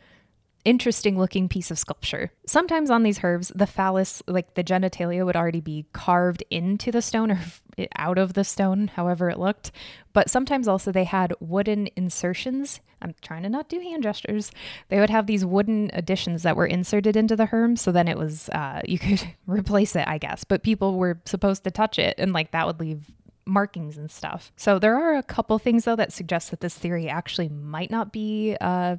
interesting 0.65 1.19
looking 1.19 1.49
piece 1.49 1.71
of 1.71 1.79
sculpture. 1.79 2.33
Sometimes 2.47 2.91
on 2.91 3.03
these 3.03 3.21
herms, 3.21 3.53
the 3.55 3.67
phallus, 3.67 4.23
like 4.27 4.55
the 4.55 4.65
genitalia, 4.65 5.25
would 5.25 5.37
already 5.37 5.61
be 5.61 5.87
carved 5.93 6.45
into 6.51 6.91
the 6.91 7.03
stone 7.03 7.31
or 7.31 7.41
out 7.97 8.19
of 8.19 8.35
the 8.35 8.45
stone, 8.45 8.89
however 8.89 9.31
it 9.31 9.39
looked. 9.39 9.73
But 10.13 10.31
sometimes 10.31 10.69
also 10.69 10.93
they 10.93 11.05
had 11.05 11.33
wooden 11.41 11.89
insertions. 11.97 12.81
I'm 13.03 13.15
trying 13.23 13.45
to 13.45 13.49
not 13.49 13.69
do 13.69 13.81
hand 13.81 14.03
gestures. 14.03 14.51
They 14.89 15.01
would 15.01 15.11
have 15.11 15.27
these 15.27 15.45
wooden 15.45 15.91
additions 15.95 16.43
that 16.43 16.57
were 16.57 16.67
inserted 16.67 17.17
into 17.17 17.37
the 17.37 17.47
herm. 17.47 17.77
So 17.77 17.93
then 17.93 18.09
it 18.09 18.19
was, 18.19 18.49
uh, 18.51 18.81
you 18.87 18.99
could 18.99 19.23
replace 19.47 19.97
it, 19.97 20.07
I 20.07 20.19
guess. 20.19 20.45
But 20.45 20.63
people 20.63 20.99
were 20.99 21.21
supposed 21.25 21.65
to 21.65 21.71
touch 21.71 21.99
it 21.99 22.17
and 22.19 22.33
like 22.33 22.51
that 22.51 22.67
would 22.67 22.81
leave 22.81 23.11
markings 23.47 23.97
and 23.97 24.11
stuff. 24.11 24.53
So 24.57 24.79
there 24.79 24.97
are 24.97 25.17
a 25.17 25.23
couple 25.23 25.59
things 25.59 25.85
though 25.85 25.97
that 25.97 26.13
suggest 26.13 26.51
that 26.51 26.61
this 26.61 26.77
theory 26.77 27.09
actually 27.09 27.49
might 27.49 27.91
not 27.91 28.13
be 28.13 28.57
uh, 28.61 28.97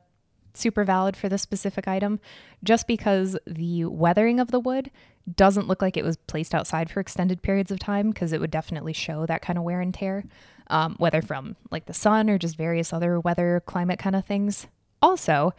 super 0.58 0.84
valid 0.84 1.16
for 1.16 1.30
this 1.30 1.42
specific 1.42 1.88
item 1.88 2.20
just 2.64 2.88
because 2.88 3.38
the 3.46 3.86
weathering 3.86 4.40
of 4.40 4.52
the 4.52 4.60
wood 4.60 4.92
doesn't 5.36 5.68
look 5.68 5.82
like 5.82 5.98
it 5.98 6.04
was 6.04 6.18
placed 6.18 6.56
outside 6.56 6.90
for 6.90 7.00
extended 7.00 7.42
periods 7.42 7.72
of 7.72 7.80
time 7.80 8.10
because 8.10 8.34
it 8.34 8.40
would 8.40 8.52
definitely 8.52 8.94
show 8.94 9.26
that 9.26 9.42
kind 9.42 9.58
of 9.58 9.64
wear 9.64 9.82
and 9.82 9.94
tear, 9.94 10.24
um, 10.68 10.96
whether 10.98 11.22
from 11.22 11.56
like 11.70 11.86
the 11.86 11.94
sun 11.94 12.30
or 12.30 12.38
just 12.38 12.58
various 12.58 12.92
other 12.92 13.20
weather, 13.20 13.62
climate 13.66 14.00
kind 14.00 14.16
of 14.16 14.26
things. 14.26 14.68
Also, 15.02 15.54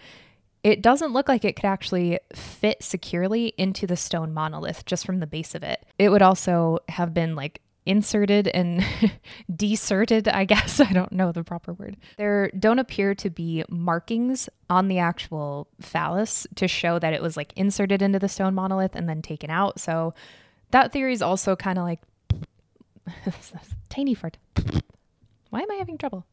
it 0.62 0.82
doesn't 0.82 1.12
look 1.12 1.28
like 1.28 1.44
it 1.44 1.56
could 1.56 1.64
actually 1.64 2.18
fit 2.34 2.82
securely 2.82 3.52
into 3.58 3.86
the 3.86 3.96
stone 3.96 4.32
monolith 4.32 4.84
just 4.84 5.04
from 5.04 5.18
the 5.18 5.26
base 5.26 5.54
of 5.54 5.62
it. 5.62 5.84
It 5.98 6.10
would 6.10 6.22
also 6.22 6.78
have 6.88 7.12
been 7.12 7.34
like 7.34 7.60
inserted 7.84 8.48
and 8.48 8.84
deserted, 9.54 10.28
I 10.28 10.44
guess. 10.44 10.80
I 10.80 10.92
don't 10.92 11.12
know 11.12 11.32
the 11.32 11.44
proper 11.44 11.72
word. 11.72 11.96
There 12.16 12.50
don't 12.58 12.78
appear 12.78 13.14
to 13.16 13.30
be 13.30 13.64
markings 13.68 14.48
on 14.70 14.88
the 14.88 14.98
actual 14.98 15.68
phallus 15.80 16.46
to 16.56 16.68
show 16.68 16.98
that 16.98 17.12
it 17.12 17.22
was 17.22 17.36
like 17.36 17.52
inserted 17.56 18.02
into 18.02 18.18
the 18.18 18.28
stone 18.28 18.54
monolith 18.54 18.94
and 18.94 19.08
then 19.08 19.22
taken 19.22 19.50
out. 19.50 19.80
So 19.80 20.14
that 20.70 20.92
theory 20.92 21.12
is 21.12 21.22
also 21.22 21.56
kind 21.56 21.78
of 21.78 21.84
like 21.84 22.00
tiny 23.88 24.14
fart. 24.14 24.38
Why 25.50 25.60
am 25.60 25.70
I 25.70 25.74
having 25.74 25.98
trouble? 25.98 26.26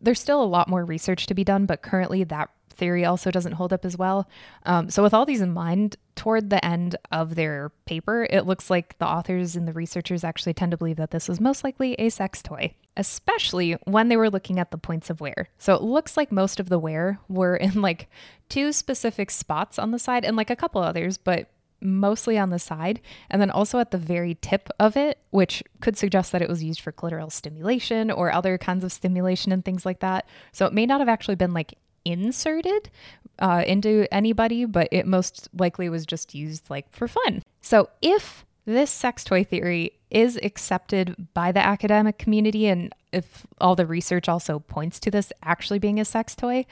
There's 0.00 0.20
still 0.20 0.42
a 0.42 0.44
lot 0.44 0.68
more 0.68 0.84
research 0.84 1.26
to 1.26 1.34
be 1.34 1.44
done, 1.44 1.66
but 1.66 1.82
currently 1.82 2.24
that 2.24 2.50
theory 2.70 3.04
also 3.04 3.30
doesn't 3.30 3.52
hold 3.52 3.72
up 3.72 3.84
as 3.84 3.96
well. 3.96 4.28
Um, 4.66 4.90
so, 4.90 5.02
with 5.02 5.14
all 5.14 5.24
these 5.24 5.40
in 5.40 5.52
mind, 5.52 5.96
toward 6.16 6.50
the 6.50 6.64
end 6.64 6.96
of 7.10 7.34
their 7.34 7.70
paper, 7.86 8.26
it 8.30 8.46
looks 8.46 8.70
like 8.70 8.98
the 8.98 9.06
authors 9.06 9.56
and 9.56 9.66
the 9.66 9.72
researchers 9.72 10.24
actually 10.24 10.54
tend 10.54 10.70
to 10.70 10.76
believe 10.76 10.96
that 10.96 11.10
this 11.10 11.28
was 11.28 11.40
most 11.40 11.64
likely 11.64 11.94
a 11.94 12.08
sex 12.08 12.42
toy, 12.42 12.74
especially 12.96 13.72
when 13.84 14.08
they 14.08 14.16
were 14.16 14.30
looking 14.30 14.58
at 14.58 14.70
the 14.70 14.78
points 14.78 15.10
of 15.10 15.20
wear. 15.20 15.48
So, 15.58 15.74
it 15.74 15.82
looks 15.82 16.16
like 16.16 16.32
most 16.32 16.60
of 16.60 16.68
the 16.68 16.78
wear 16.78 17.18
were 17.28 17.56
in 17.56 17.82
like 17.82 18.08
two 18.48 18.72
specific 18.72 19.30
spots 19.30 19.78
on 19.78 19.90
the 19.90 19.98
side 19.98 20.24
and 20.24 20.36
like 20.36 20.50
a 20.50 20.56
couple 20.56 20.80
others, 20.82 21.18
but 21.18 21.48
mostly 21.84 22.38
on 22.38 22.50
the 22.50 22.58
side, 22.58 23.00
and 23.30 23.40
then 23.40 23.50
also 23.50 23.78
at 23.78 23.90
the 23.90 23.98
very 23.98 24.36
tip 24.40 24.68
of 24.80 24.96
it, 24.96 25.18
which 25.30 25.62
could 25.80 25.96
suggest 25.96 26.32
that 26.32 26.42
it 26.42 26.48
was 26.48 26.64
used 26.64 26.80
for 26.80 26.92
clitoral 26.92 27.30
stimulation 27.30 28.10
or 28.10 28.32
other 28.32 28.56
kinds 28.56 28.82
of 28.82 28.92
stimulation 28.92 29.52
and 29.52 29.64
things 29.64 29.84
like 29.84 30.00
that. 30.00 30.26
So 30.52 30.66
it 30.66 30.72
may 30.72 30.86
not 30.86 31.00
have 31.00 31.08
actually 31.08 31.34
been 31.34 31.52
like 31.52 31.74
inserted 32.04 32.90
uh, 33.38 33.64
into 33.66 34.06
anybody, 34.12 34.64
but 34.64 34.88
it 34.90 35.06
most 35.06 35.48
likely 35.58 35.88
was 35.88 36.06
just 36.06 36.34
used 36.34 36.70
like 36.70 36.90
for 36.90 37.08
fun. 37.08 37.42
So 37.60 37.88
if 38.02 38.44
this 38.66 38.90
sex 38.90 39.24
toy 39.24 39.44
theory 39.44 39.92
is 40.10 40.38
accepted 40.42 41.14
by 41.34 41.52
the 41.52 41.64
academic 41.64 42.18
community, 42.18 42.66
and 42.66 42.94
if 43.12 43.46
all 43.60 43.74
the 43.74 43.86
research 43.86 44.28
also 44.28 44.60
points 44.60 45.00
to 45.00 45.10
this 45.10 45.32
actually 45.42 45.78
being 45.78 46.00
a 46.00 46.04
sex 46.04 46.34
toy, 46.34 46.64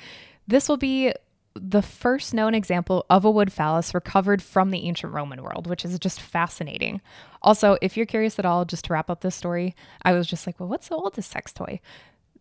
this 0.46 0.68
will 0.68 0.76
be 0.76 1.12
the 1.54 1.82
first 1.82 2.32
known 2.32 2.54
example 2.54 3.04
of 3.10 3.24
a 3.24 3.30
wood 3.30 3.52
phallus 3.52 3.94
recovered 3.94 4.42
from 4.42 4.70
the 4.70 4.86
ancient 4.86 5.12
Roman 5.12 5.42
world, 5.42 5.66
which 5.66 5.84
is 5.84 5.98
just 5.98 6.20
fascinating. 6.20 7.00
Also, 7.42 7.76
if 7.82 7.96
you're 7.96 8.06
curious 8.06 8.38
at 8.38 8.46
all, 8.46 8.64
just 8.64 8.86
to 8.86 8.92
wrap 8.92 9.10
up 9.10 9.20
this 9.20 9.34
story, 9.34 9.74
I 10.02 10.12
was 10.12 10.26
just 10.26 10.46
like, 10.46 10.58
well, 10.58 10.68
what's 10.68 10.88
the 10.88 10.94
oldest 10.94 11.30
sex 11.30 11.52
toy? 11.52 11.80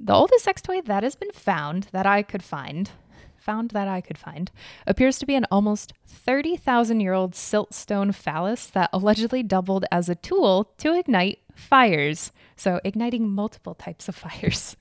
The 0.04 0.14
oldest 0.16 0.44
sex 0.44 0.64
toy 0.64 0.82
that 0.82 1.04
has 1.04 1.16
been 1.16 1.32
found 1.32 1.88
that 1.92 2.08
I 2.08 2.24
could 2.24 2.42
find, 2.42 2.90
found 3.38 3.70
that 3.72 3.88
I 3.88 4.02
could 4.02 4.18
find, 4.18 4.50
appears 4.88 5.20
to 5.20 5.28
be 5.28 5.36
an 5.36 5.46
almost 5.52 5.94
30,000 6.08 7.00
year 7.02 7.14
old 7.14 7.34
siltstone 7.34 8.14
phallus 8.14 8.66
that 8.68 8.90
allegedly 8.92 9.44
doubled 9.44 9.86
as 9.92 10.10
a 10.10 10.16
tool 10.16 10.72
to 10.80 10.98
ignite 10.98 11.40
fires. 11.56 12.32
So, 12.56 12.82
igniting 12.84 13.30
multiple 13.30 13.76
types 13.76 14.10
of 14.10 14.16
fires. 14.26 14.76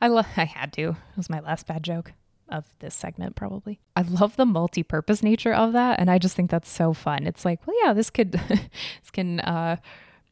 I 0.00 0.08
lo- 0.08 0.22
I 0.38 0.44
had 0.44 0.72
to. 0.74 0.82
It 0.90 1.16
was 1.16 1.28
my 1.28 1.40
last 1.40 1.66
bad 1.66 1.82
joke 1.82 2.12
of 2.48 2.64
this 2.78 2.94
segment 2.94 3.36
probably. 3.36 3.80
I 3.94 4.02
love 4.02 4.36
the 4.36 4.46
multi-purpose 4.46 5.22
nature 5.22 5.52
of 5.52 5.72
that 5.72 5.98
and 5.98 6.10
I 6.10 6.18
just 6.18 6.36
think 6.36 6.50
that's 6.50 6.70
so 6.70 6.92
fun. 6.92 7.26
It's 7.26 7.44
like, 7.44 7.66
well 7.66 7.76
yeah, 7.82 7.92
this 7.92 8.08
could 8.08 8.32
this 8.48 9.10
can 9.12 9.40
uh 9.40 9.76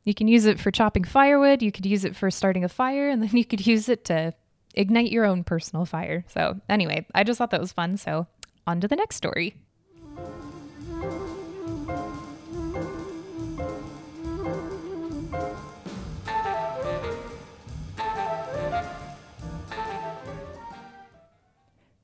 you 0.05 0.15
can 0.15 0.29
use 0.29 0.45
it 0.45 0.61
for 0.61 0.71
chopping 0.71 1.05
firewood, 1.05 1.63
you 1.63 1.73
could 1.73 1.87
use 1.87 2.05
it 2.05 2.15
for 2.15 2.31
starting 2.31 2.65
a 2.65 2.69
fire, 2.69 3.09
and 3.09 3.23
then 3.23 3.31
you 3.37 3.45
could 3.45 3.67
use 3.67 3.89
it 3.89 4.05
to 4.07 4.35
ignite 4.75 5.11
your 5.11 5.25
own 5.25 5.45
personal 5.45 5.85
fire. 5.87 6.25
So, 6.29 6.61
anyway, 6.69 7.07
I 7.15 7.25
just 7.25 7.39
thought 7.39 7.51
that 7.51 7.61
was 7.61 7.73
fun. 7.73 7.97
So, 7.97 8.27
on 8.67 8.81
to 8.81 8.89
the 8.89 8.97
next 8.97 9.17
story. 9.17 9.57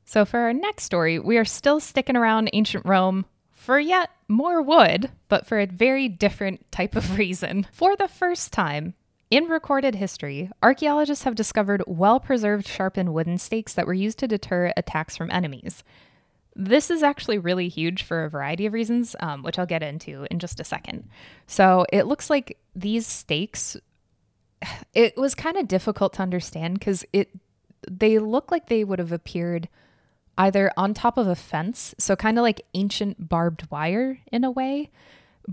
So, 0.05 0.25
for 0.25 0.41
our 0.41 0.53
next 0.53 0.85
story, 0.85 1.21
we 1.21 1.39
are 1.39 1.45
still 1.45 1.79
sticking 1.79 2.17
around 2.17 2.51
ancient 2.53 2.85
Rome 2.85 3.27
for 3.53 3.79
yet 3.79 4.11
more 4.31 4.63
wood, 4.63 5.11
but 5.29 5.47
for 5.47 5.59
a 5.59 5.67
very 5.67 6.09
different 6.09 6.71
type 6.73 6.97
of 6.97 7.19
reason. 7.19 7.67
For 7.73 7.97
the 7.97 8.09
first 8.09 8.53
time, 8.53 8.95
in 9.31 9.45
recorded 9.45 9.97
history, 9.97 10.51
archaeologists 10.63 11.25
have 11.25 11.35
discovered 11.35 11.85
well 11.87 12.19
preserved 12.19 12.67
sharpened 12.67 13.13
wooden 13.13 13.39
stakes 13.39 13.75
that 13.75 13.87
were 13.87 13.95
used 13.95 14.19
to 14.21 14.29
deter 14.29 14.73
attacks 14.77 15.17
from 15.17 15.31
enemies. 15.31 15.85
This 16.57 16.91
is 16.91 17.03
actually 17.03 17.39
really 17.39 17.69
huge 17.69 18.03
for 18.03 18.25
a 18.25 18.31
variety 18.31 18.67
of 18.67 18.73
reasons, 18.73 19.15
um, 19.21 19.43
which 19.43 19.59
I'll 19.59 19.67
get 19.67 19.85
into 19.85 20.27
in 20.31 20.41
just 20.41 20.59
a 20.59 20.65
second. 20.65 21.09
So 21.47 21.87
it 21.93 22.07
looks 22.07 22.29
like 22.29 22.59
these 22.75 23.07
stakes, 23.07 23.77
it 24.95 25.17
was 25.17 25.35
kind 25.35 25.57
of 25.57 25.69
difficult 25.69 26.15
to 26.15 26.23
understand 26.23 26.79
because 26.79 27.05
it 27.13 27.31
they 27.91 28.19
look 28.19 28.51
like 28.51 28.67
they 28.67 28.85
would 28.85 28.99
have 28.99 29.13
appeared 29.13 29.69
either 30.41 30.73
on 30.75 30.95
top 30.95 31.19
of 31.19 31.27
a 31.27 31.35
fence, 31.35 31.95
so 31.99 32.17
kind 32.17 32.39
of 32.39 32.43
like 32.43 32.65
ancient 32.73 33.29
barbed 33.29 33.71
wire 33.71 34.21
in 34.33 34.43
a 34.43 34.51
way, 34.51 34.91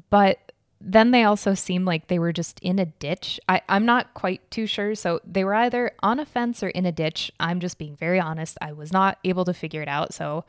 but 0.09 0.53
then 0.79 1.11
they 1.11 1.23
also 1.23 1.53
seem 1.53 1.83
like 1.83 2.07
they 2.07 2.19
were 2.19 2.31
just 2.31 2.59
in 2.61 2.79
a 2.79 2.85
ditch. 2.85 3.37
I, 3.49 3.61
I'm 3.67 3.85
not 3.85 4.13
quite 4.13 4.49
too 4.49 4.65
sure. 4.65 4.95
So 4.95 5.19
they 5.25 5.43
were 5.43 5.55
either 5.55 5.91
on 6.01 6.19
a 6.19 6.25
fence 6.25 6.63
or 6.63 6.69
in 6.69 6.85
a 6.85 6.91
ditch. 6.91 7.31
I'm 7.39 7.59
just 7.59 7.77
being 7.77 7.95
very 7.97 8.19
honest. 8.19 8.57
I 8.61 8.71
was 8.71 8.93
not 8.93 9.17
able 9.25 9.43
to 9.45 9.53
figure 9.53 9.81
it 9.81 9.89
out. 9.89 10.13
So 10.13 10.45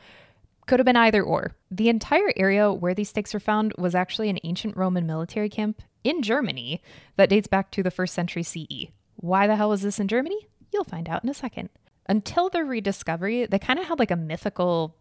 could 0.66 0.78
have 0.78 0.87
been 0.87 0.97
either 0.97 1.23
or. 1.23 1.57
The 1.71 1.88
entire 1.88 2.33
area 2.37 2.71
where 2.73 2.95
these 2.95 3.09
stakes 3.09 3.35
were 3.35 3.40
found 3.40 3.73
was 3.78 3.95
actually 3.95 4.28
an 4.28 4.38
ancient 4.45 4.76
Roman 4.76 5.07
military 5.07 5.49
camp 5.49 5.83
in 6.04 6.23
Germany 6.23 6.83
that 7.16 7.30
dates 7.30 7.49
back 7.49 7.71
to 7.73 7.83
the 7.83 7.90
first 7.90 8.14
century 8.14 8.42
CE. 8.42 8.92
Why 9.16 9.47
the 9.47 9.57
hell 9.57 9.71
was 9.71 9.83
this 9.83 9.99
in 9.99 10.07
Germany? 10.07 10.47
You'll 10.73 10.85
find 10.85 11.09
out 11.09 11.25
in 11.25 11.30
a 11.30 11.35
second. 11.35 11.71
Until 12.09 12.49
the 12.49 12.65
rediscovery, 12.65 13.47
they 13.47 13.59
kind 13.59 13.79
of 13.79 13.87
had 13.87 13.99
like 13.99 14.11
a 14.11 14.17
mythical 14.17 14.97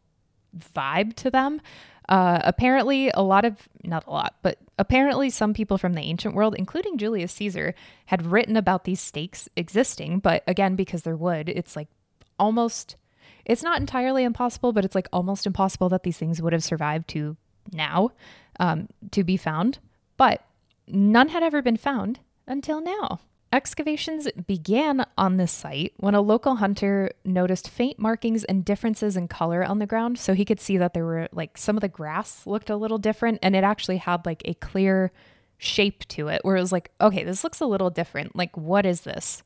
vibe 0.75 1.13
to 1.15 1.31
them. 1.31 1.61
Uh, 2.09 2.39
apparently, 2.43 3.09
a 3.09 3.21
lot 3.21 3.43
of, 3.43 3.67
not 3.83 4.05
a 4.07 4.11
lot, 4.11 4.35
but 4.41 4.57
apparently 4.79 5.29
some 5.29 5.53
people 5.53 5.77
from 5.77 5.93
the 5.93 6.01
ancient 6.01 6.35
world, 6.35 6.55
including 6.57 6.97
Julius 6.97 7.33
Caesar, 7.33 7.75
had 8.05 8.25
written 8.25 8.55
about 8.55 8.85
these 8.85 9.01
stakes 9.01 9.49
existing. 9.55 10.19
But 10.19 10.43
again, 10.47 10.75
because 10.75 11.01
they're 11.01 11.17
wood, 11.17 11.49
it's 11.49 11.75
like 11.75 11.89
almost, 12.39 12.95
it's 13.45 13.63
not 13.63 13.79
entirely 13.79 14.23
impossible, 14.23 14.71
but 14.71 14.85
it's 14.85 14.95
like 14.95 15.09
almost 15.11 15.45
impossible 15.45 15.89
that 15.89 16.03
these 16.03 16.17
things 16.17 16.41
would 16.41 16.53
have 16.53 16.63
survived 16.63 17.09
to 17.09 17.35
now 17.73 18.11
um, 18.59 18.87
to 19.11 19.23
be 19.23 19.35
found. 19.35 19.79
But 20.15 20.45
none 20.87 21.29
had 21.29 21.43
ever 21.43 21.61
been 21.61 21.77
found 21.77 22.19
until 22.47 22.79
now. 22.79 23.19
Excavations 23.53 24.27
began 24.45 25.05
on 25.17 25.37
this 25.37 25.53
site 25.53 25.93
when 25.97 26.13
a 26.13 26.21
local 26.21 26.57
hunter 26.57 27.11
noticed 27.23 27.69
faint 27.69 27.97
markings 27.97 28.43
and 28.43 28.65
differences 28.65 29.15
in 29.15 29.27
color 29.29 29.63
on 29.63 29.79
the 29.79 29.85
ground. 29.85 30.19
So 30.19 30.33
he 30.33 30.43
could 30.43 30.59
see 30.59 30.77
that 30.77 30.93
there 30.93 31.05
were 31.05 31.29
like 31.31 31.57
some 31.57 31.77
of 31.77 31.81
the 31.81 31.87
grass 31.87 32.45
looked 32.45 32.69
a 32.69 32.75
little 32.75 32.97
different 32.97 33.39
and 33.41 33.55
it 33.55 33.63
actually 33.63 33.97
had 33.97 34.25
like 34.25 34.41
a 34.43 34.53
clear 34.55 35.11
shape 35.57 36.05
to 36.09 36.27
it 36.27 36.43
where 36.43 36.57
it 36.57 36.61
was 36.61 36.73
like, 36.73 36.91
okay, 36.99 37.23
this 37.23 37.43
looks 37.43 37.61
a 37.61 37.65
little 37.65 37.89
different. 37.89 38.35
Like, 38.35 38.55
what 38.57 38.85
is 38.85 39.01
this? 39.01 39.43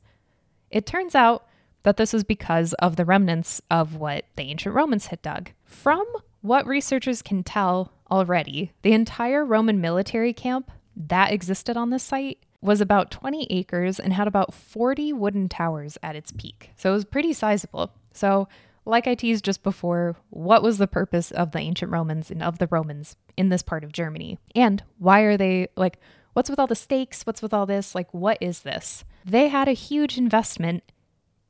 It 0.70 0.84
turns 0.84 1.14
out 1.14 1.46
that 1.84 1.96
this 1.96 2.12
was 2.12 2.24
because 2.24 2.72
of 2.74 2.96
the 2.96 3.04
remnants 3.04 3.60
of 3.70 3.96
what 3.96 4.24
the 4.36 4.42
ancient 4.42 4.74
Romans 4.74 5.06
had 5.06 5.22
dug. 5.22 5.50
From 5.64 6.06
what 6.40 6.66
researchers 6.66 7.22
can 7.22 7.44
tell 7.44 7.92
already, 8.10 8.72
the 8.82 8.92
entire 8.92 9.44
Roman 9.44 9.80
military 9.80 10.32
camp 10.32 10.70
that 10.96 11.32
existed 11.32 11.76
on 11.76 11.90
this 11.90 12.02
site 12.02 12.38
was 12.62 12.80
about 12.80 13.10
20 13.10 13.48
acres 13.50 13.98
and 14.00 14.12
had 14.12 14.28
about 14.28 14.54
40 14.54 15.12
wooden 15.12 15.48
towers 15.48 15.98
at 16.02 16.16
its 16.16 16.32
peak. 16.32 16.70
So 16.76 16.90
it 16.90 16.94
was 16.94 17.04
pretty 17.04 17.32
sizable. 17.32 17.92
So, 18.12 18.48
like 18.84 19.06
I 19.06 19.14
teased 19.14 19.44
just 19.44 19.62
before, 19.62 20.16
what 20.30 20.62
was 20.62 20.78
the 20.78 20.86
purpose 20.86 21.30
of 21.30 21.52
the 21.52 21.58
ancient 21.58 21.92
Romans 21.92 22.30
and 22.30 22.42
of 22.42 22.58
the 22.58 22.68
Romans 22.68 23.16
in 23.36 23.48
this 23.48 23.62
part 23.62 23.84
of 23.84 23.92
Germany? 23.92 24.38
And 24.54 24.82
why 24.98 25.20
are 25.20 25.36
they 25.36 25.68
like, 25.76 25.98
what's 26.32 26.50
with 26.50 26.58
all 26.58 26.66
the 26.66 26.74
stakes? 26.74 27.24
What's 27.24 27.42
with 27.42 27.52
all 27.52 27.66
this? 27.66 27.94
Like, 27.94 28.12
what 28.12 28.38
is 28.40 28.60
this? 28.60 29.04
They 29.24 29.48
had 29.48 29.68
a 29.68 29.72
huge 29.72 30.18
investment 30.18 30.82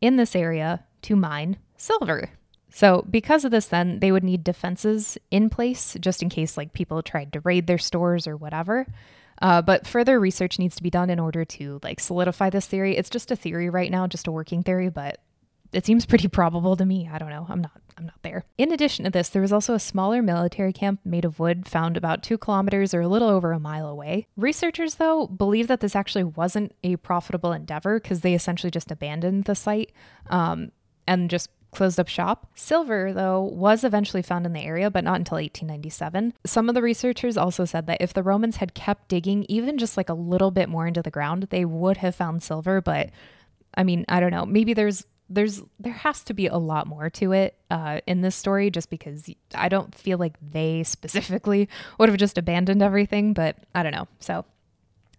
in 0.00 0.16
this 0.16 0.34
area 0.34 0.84
to 1.02 1.16
mine 1.16 1.56
silver. 1.76 2.30
So, 2.70 3.04
because 3.10 3.44
of 3.44 3.50
this, 3.50 3.66
then 3.66 4.00
they 4.00 4.12
would 4.12 4.24
need 4.24 4.44
defenses 4.44 5.18
in 5.30 5.50
place 5.50 5.94
just 6.00 6.22
in 6.22 6.30
case 6.30 6.56
like 6.56 6.72
people 6.72 7.02
tried 7.02 7.32
to 7.34 7.40
raid 7.40 7.66
their 7.66 7.78
stores 7.78 8.26
or 8.26 8.36
whatever. 8.36 8.86
Uh, 9.42 9.60
but 9.60 9.86
further 9.86 10.20
research 10.20 10.58
needs 10.58 10.76
to 10.76 10.82
be 10.82 10.90
done 10.90 11.10
in 11.10 11.18
order 11.18 11.44
to 11.44 11.80
like 11.82 11.98
solidify 11.98 12.48
this 12.48 12.66
theory. 12.66 12.96
It's 12.96 13.10
just 13.10 13.30
a 13.32 13.36
theory 13.36 13.68
right 13.68 13.90
now, 13.90 14.06
just 14.06 14.28
a 14.28 14.32
working 14.32 14.62
theory, 14.62 14.88
but 14.88 15.18
it 15.72 15.84
seems 15.84 16.06
pretty 16.06 16.28
probable 16.40 16.76
to 16.76 16.86
me. 16.86 17.10
I 17.12 17.18
don't 17.18 17.30
know. 17.30 17.46
I'm 17.48 17.60
not 17.60 17.72
I'm 17.98 18.06
not 18.06 18.22
there. 18.22 18.44
In 18.56 18.72
addition 18.72 19.04
to 19.04 19.10
this, 19.10 19.28
there 19.28 19.42
was 19.42 19.52
also 19.52 19.74
a 19.74 19.80
smaller 19.80 20.22
military 20.22 20.72
camp 20.72 21.00
made 21.04 21.26
of 21.26 21.38
wood 21.38 21.68
found 21.68 21.96
about 21.96 22.22
2 22.22 22.38
kilometers 22.38 22.94
or 22.94 23.02
a 23.02 23.08
little 23.08 23.28
over 23.28 23.52
a 23.52 23.58
mile 23.58 23.88
away. 23.88 24.28
Researchers 24.36 24.94
though 24.94 25.26
believe 25.26 25.66
that 25.66 25.80
this 25.80 25.96
actually 25.96 26.24
wasn't 26.24 26.72
a 26.84 26.96
profitable 26.96 27.52
endeavor 27.52 28.00
because 28.00 28.20
they 28.20 28.34
essentially 28.34 28.70
just 28.70 28.90
abandoned 28.92 29.44
the 29.44 29.54
site 29.56 29.92
um, 30.30 30.70
and 31.06 31.28
just 31.28 31.50
closed 31.72 31.98
up 31.98 32.08
shop. 32.08 32.46
Silver, 32.54 33.12
though, 33.12 33.42
was 33.42 33.82
eventually 33.82 34.22
found 34.22 34.46
in 34.46 34.52
the 34.52 34.60
area, 34.60 34.90
but 34.90 35.04
not 35.04 35.16
until 35.18 35.36
1897. 35.36 36.34
Some 36.44 36.68
of 36.68 36.74
the 36.74 36.82
researchers 36.82 37.36
also 37.36 37.64
said 37.64 37.86
that 37.86 38.00
if 38.00 38.12
the 38.12 38.22
Romans 38.22 38.56
had 38.56 38.74
kept 38.74 39.08
digging 39.08 39.44
even 39.48 39.78
just 39.78 39.96
like 39.96 40.08
a 40.08 40.14
little 40.14 40.50
bit 40.50 40.68
more 40.68 40.86
into 40.86 41.02
the 41.02 41.10
ground, 41.10 41.48
they 41.50 41.64
would 41.64 41.96
have 41.96 42.14
found 42.14 42.42
silver. 42.42 42.80
But 42.80 43.10
I 43.74 43.82
mean, 43.82 44.04
I 44.08 44.20
don't 44.20 44.30
know. 44.30 44.46
Maybe 44.46 44.74
there's 44.74 45.06
there's 45.28 45.62
there 45.80 45.92
has 45.92 46.22
to 46.24 46.34
be 46.34 46.46
a 46.46 46.56
lot 46.56 46.86
more 46.86 47.08
to 47.08 47.32
it 47.32 47.56
uh, 47.70 48.00
in 48.06 48.20
this 48.20 48.36
story 48.36 48.70
just 48.70 48.90
because 48.90 49.30
i 49.54 49.68
don't 49.68 49.94
feel 49.94 50.18
like 50.18 50.34
they 50.42 50.82
specifically 50.84 51.68
would 51.98 52.08
have 52.08 52.18
just 52.18 52.36
abandoned 52.36 52.82
everything 52.82 53.32
but 53.32 53.56
i 53.74 53.82
don't 53.82 53.94
know 53.94 54.06
so 54.18 54.44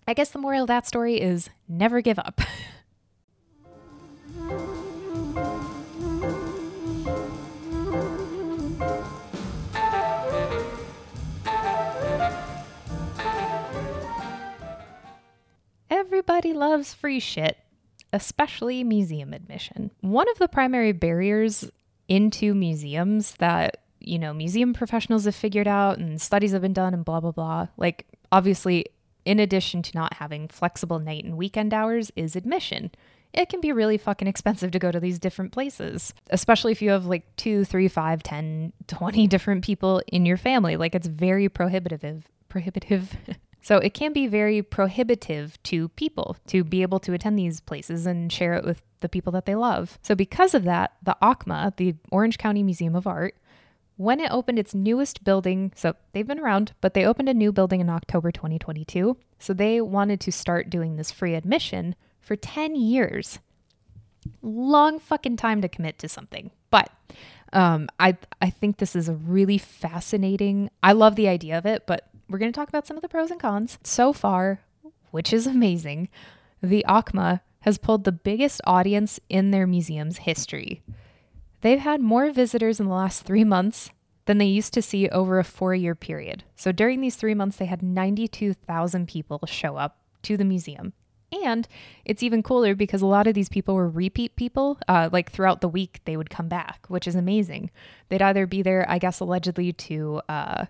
i 0.07 0.13
guess 0.13 0.29
the 0.29 0.39
moral 0.39 0.63
of 0.63 0.67
that 0.67 0.85
story 0.85 1.19
is 1.19 1.49
never 1.67 1.99
give 2.01 2.19
up 2.19 2.41
Everybody 16.13 16.53
loves 16.53 16.93
free 16.93 17.19
shit, 17.19 17.57
especially 18.13 18.83
museum 18.83 19.33
admission. 19.33 19.89
One 20.01 20.29
of 20.29 20.37
the 20.37 20.47
primary 20.47 20.91
barriers 20.91 21.71
into 22.07 22.53
museums 22.53 23.33
that, 23.39 23.77
you 23.99 24.19
know, 24.19 24.31
museum 24.31 24.75
professionals 24.75 25.25
have 25.25 25.33
figured 25.33 25.67
out 25.67 25.97
and 25.97 26.21
studies 26.21 26.51
have 26.51 26.61
been 26.61 26.71
done 26.71 26.93
and 26.93 27.03
blah, 27.03 27.19
blah, 27.19 27.31
blah. 27.31 27.69
Like, 27.77 28.05
obviously, 28.31 28.85
in 29.25 29.39
addition 29.39 29.81
to 29.81 29.97
not 29.97 30.13
having 30.13 30.47
flexible 30.49 30.99
night 30.99 31.25
and 31.25 31.35
weekend 31.35 31.73
hours, 31.73 32.11
is 32.15 32.35
admission. 32.35 32.91
It 33.33 33.49
can 33.49 33.59
be 33.59 33.71
really 33.71 33.97
fucking 33.97 34.27
expensive 34.27 34.69
to 34.69 34.77
go 34.77 34.91
to 34.91 34.99
these 34.99 35.17
different 35.17 35.51
places, 35.51 36.13
especially 36.29 36.73
if 36.73 36.81
you 36.83 36.91
have 36.91 37.07
like 37.07 37.35
two, 37.37 37.65
three, 37.65 37.87
five, 37.87 38.21
10, 38.21 38.71
20 38.85 39.25
different 39.29 39.65
people 39.65 39.99
in 40.09 40.27
your 40.27 40.37
family. 40.37 40.77
Like, 40.77 40.93
it's 40.93 41.07
very 41.07 41.49
prohibitive. 41.49 42.27
Prohibitive. 42.49 43.17
So 43.63 43.77
it 43.77 43.93
can 43.93 44.11
be 44.11 44.27
very 44.27 44.61
prohibitive 44.61 45.61
to 45.63 45.87
people 45.89 46.35
to 46.47 46.65
be 46.65 46.81
able 46.81 46.99
to 46.99 47.13
attend 47.13 47.39
these 47.39 47.61
places 47.61 48.05
and 48.05 48.31
share 48.31 48.53
it 48.55 48.65
with 48.65 48.83
the 48.99 49.07
people 49.07 49.31
that 49.31 49.45
they 49.45 49.55
love. 49.55 49.97
So 50.01 50.15
because 50.15 50.53
of 50.53 50.65
that, 50.65 50.93
the 51.01 51.15
OCMA, 51.21 51.75
the 51.77 51.95
Orange 52.11 52.37
County 52.37 52.61
Museum 52.61 52.93
of 52.93 53.07
Art, 53.07 53.35
when 53.95 54.19
it 54.19 54.31
opened 54.31 54.59
its 54.59 54.75
newest 54.75 55.23
building, 55.23 55.71
so 55.75 55.95
they've 56.11 56.27
been 56.27 56.41
around, 56.41 56.73
but 56.81 56.93
they 56.93 57.05
opened 57.05 57.29
a 57.29 57.33
new 57.33 57.53
building 57.53 57.79
in 57.79 57.89
October 57.89 58.31
2022. 58.31 59.15
So 59.39 59.53
they 59.53 59.79
wanted 59.79 60.19
to 60.21 60.31
start 60.31 60.69
doing 60.69 60.97
this 60.97 61.11
free 61.11 61.33
admission 61.33 61.95
for 62.19 62.35
10 62.35 62.75
years. 62.75 63.39
Long 64.41 64.99
fucking 64.99 65.37
time 65.37 65.61
to 65.61 65.69
commit 65.69 65.99
to 65.99 66.09
something. 66.09 66.51
But 66.69 66.91
um, 67.53 67.87
I 67.99 68.17
I 68.41 68.49
think 68.49 68.77
this 68.77 68.95
is 68.95 69.07
a 69.07 69.13
really 69.13 69.57
fascinating. 69.57 70.69
I 70.81 70.93
love 70.93 71.15
the 71.15 71.27
idea 71.27 71.57
of 71.57 71.65
it, 71.65 71.85
but 71.85 72.09
we're 72.29 72.39
going 72.39 72.51
to 72.51 72.55
talk 72.55 72.69
about 72.69 72.87
some 72.87 72.97
of 72.97 73.01
the 73.01 73.09
pros 73.09 73.31
and 73.31 73.39
cons. 73.39 73.77
So 73.83 74.13
far, 74.13 74.61
which 75.11 75.33
is 75.33 75.47
amazing, 75.47 76.09
the 76.61 76.85
OCMA 76.87 77.41
has 77.61 77.77
pulled 77.77 78.03
the 78.03 78.11
biggest 78.11 78.61
audience 78.65 79.19
in 79.29 79.51
their 79.51 79.67
museum's 79.67 80.19
history. 80.19 80.81
They've 81.61 81.79
had 81.79 82.01
more 82.01 82.29
visitors 82.31 82.79
in 82.79 82.87
the 82.87 82.93
last 82.93 83.23
three 83.23 83.45
months 83.45 83.89
than 84.25 84.37
they 84.37 84.45
used 84.45 84.73
to 84.73 84.81
see 84.81 85.07
over 85.09 85.39
a 85.39 85.43
four 85.43 85.73
year 85.73 85.95
period. 85.95 86.43
So 86.55 86.71
during 86.71 87.01
these 87.01 87.15
three 87.15 87.33
months, 87.33 87.57
they 87.57 87.65
had 87.65 87.81
92,000 87.81 89.07
people 89.07 89.39
show 89.45 89.77
up 89.77 89.97
to 90.23 90.37
the 90.37 90.45
museum. 90.45 90.93
And 91.43 91.67
it's 92.05 92.21
even 92.21 92.43
cooler 92.43 92.75
because 92.75 93.01
a 93.01 93.07
lot 93.07 93.27
of 93.27 93.33
these 93.33 93.49
people 93.49 93.75
were 93.75 93.89
repeat 93.89 94.35
people. 94.35 94.77
Uh, 94.87 95.09
like 95.11 95.31
throughout 95.31 95.61
the 95.61 95.69
week, 95.69 96.01
they 96.05 96.15
would 96.15 96.29
come 96.29 96.47
back, 96.47 96.85
which 96.89 97.07
is 97.07 97.15
amazing. 97.15 97.71
They'd 98.09 98.21
either 98.21 98.45
be 98.45 98.61
there, 98.61 98.85
I 98.87 98.99
guess, 98.99 99.19
allegedly 99.19 99.73
to 99.73 100.21
uh, 100.29 100.65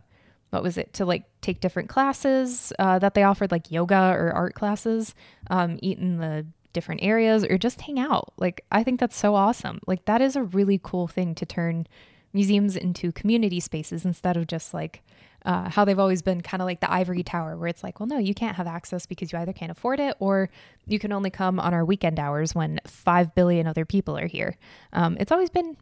what 0.53 0.63
was 0.63 0.77
it 0.77 0.93
to 0.93 1.05
like 1.05 1.23
take 1.41 1.59
different 1.59 1.89
classes 1.89 2.71
uh, 2.79 2.99
that 2.99 3.15
they 3.15 3.23
offered 3.23 3.51
like 3.51 3.71
yoga 3.71 4.13
or 4.15 4.31
art 4.31 4.53
classes 4.53 5.15
um, 5.49 5.79
eat 5.81 5.97
in 5.97 6.17
the 6.17 6.45
different 6.73 7.03
areas 7.03 7.43
or 7.43 7.57
just 7.57 7.81
hang 7.81 7.99
out. 7.99 8.33
Like 8.37 8.63
i 8.71 8.83
think 8.83 8.99
that's 8.99 9.17
so 9.17 9.35
awesome. 9.35 9.79
Like 9.87 10.05
that 10.05 10.21
is 10.21 10.35
a 10.35 10.43
really 10.43 10.79
cool 10.81 11.07
thing 11.07 11.35
to 11.35 11.45
turn 11.45 11.87
museums 12.33 12.75
into 12.75 13.11
community 13.11 13.59
spaces 13.59 14.05
instead 14.05 14.37
of 14.37 14.47
just 14.47 14.73
like 14.73 15.03
uh, 15.45 15.69
how 15.69 15.83
they've 15.83 15.99
always 15.99 16.21
been 16.21 16.41
kind 16.41 16.61
of 16.61 16.65
like 16.65 16.79
the 16.79 16.91
ivory 16.91 17.21
tower 17.21 17.57
where 17.57 17.67
it's 17.67 17.83
like 17.83 17.99
well 17.99 18.07
no 18.07 18.17
you 18.17 18.33
can't 18.33 18.55
have 18.55 18.65
access 18.65 19.05
because 19.05 19.31
you 19.31 19.37
either 19.37 19.53
can't 19.53 19.71
afford 19.71 19.99
it 19.99 20.15
or 20.19 20.49
you 20.87 20.97
can 20.99 21.11
only 21.11 21.29
come 21.29 21.59
on 21.59 21.73
our 21.73 21.83
weekend 21.83 22.19
hours 22.19 22.55
when 22.55 22.79
5 22.85 23.35
billion 23.35 23.67
other 23.67 23.85
people 23.85 24.17
are 24.17 24.27
here. 24.27 24.55
Um, 24.93 25.17
it's 25.19 25.31
always 25.31 25.49
been 25.49 25.77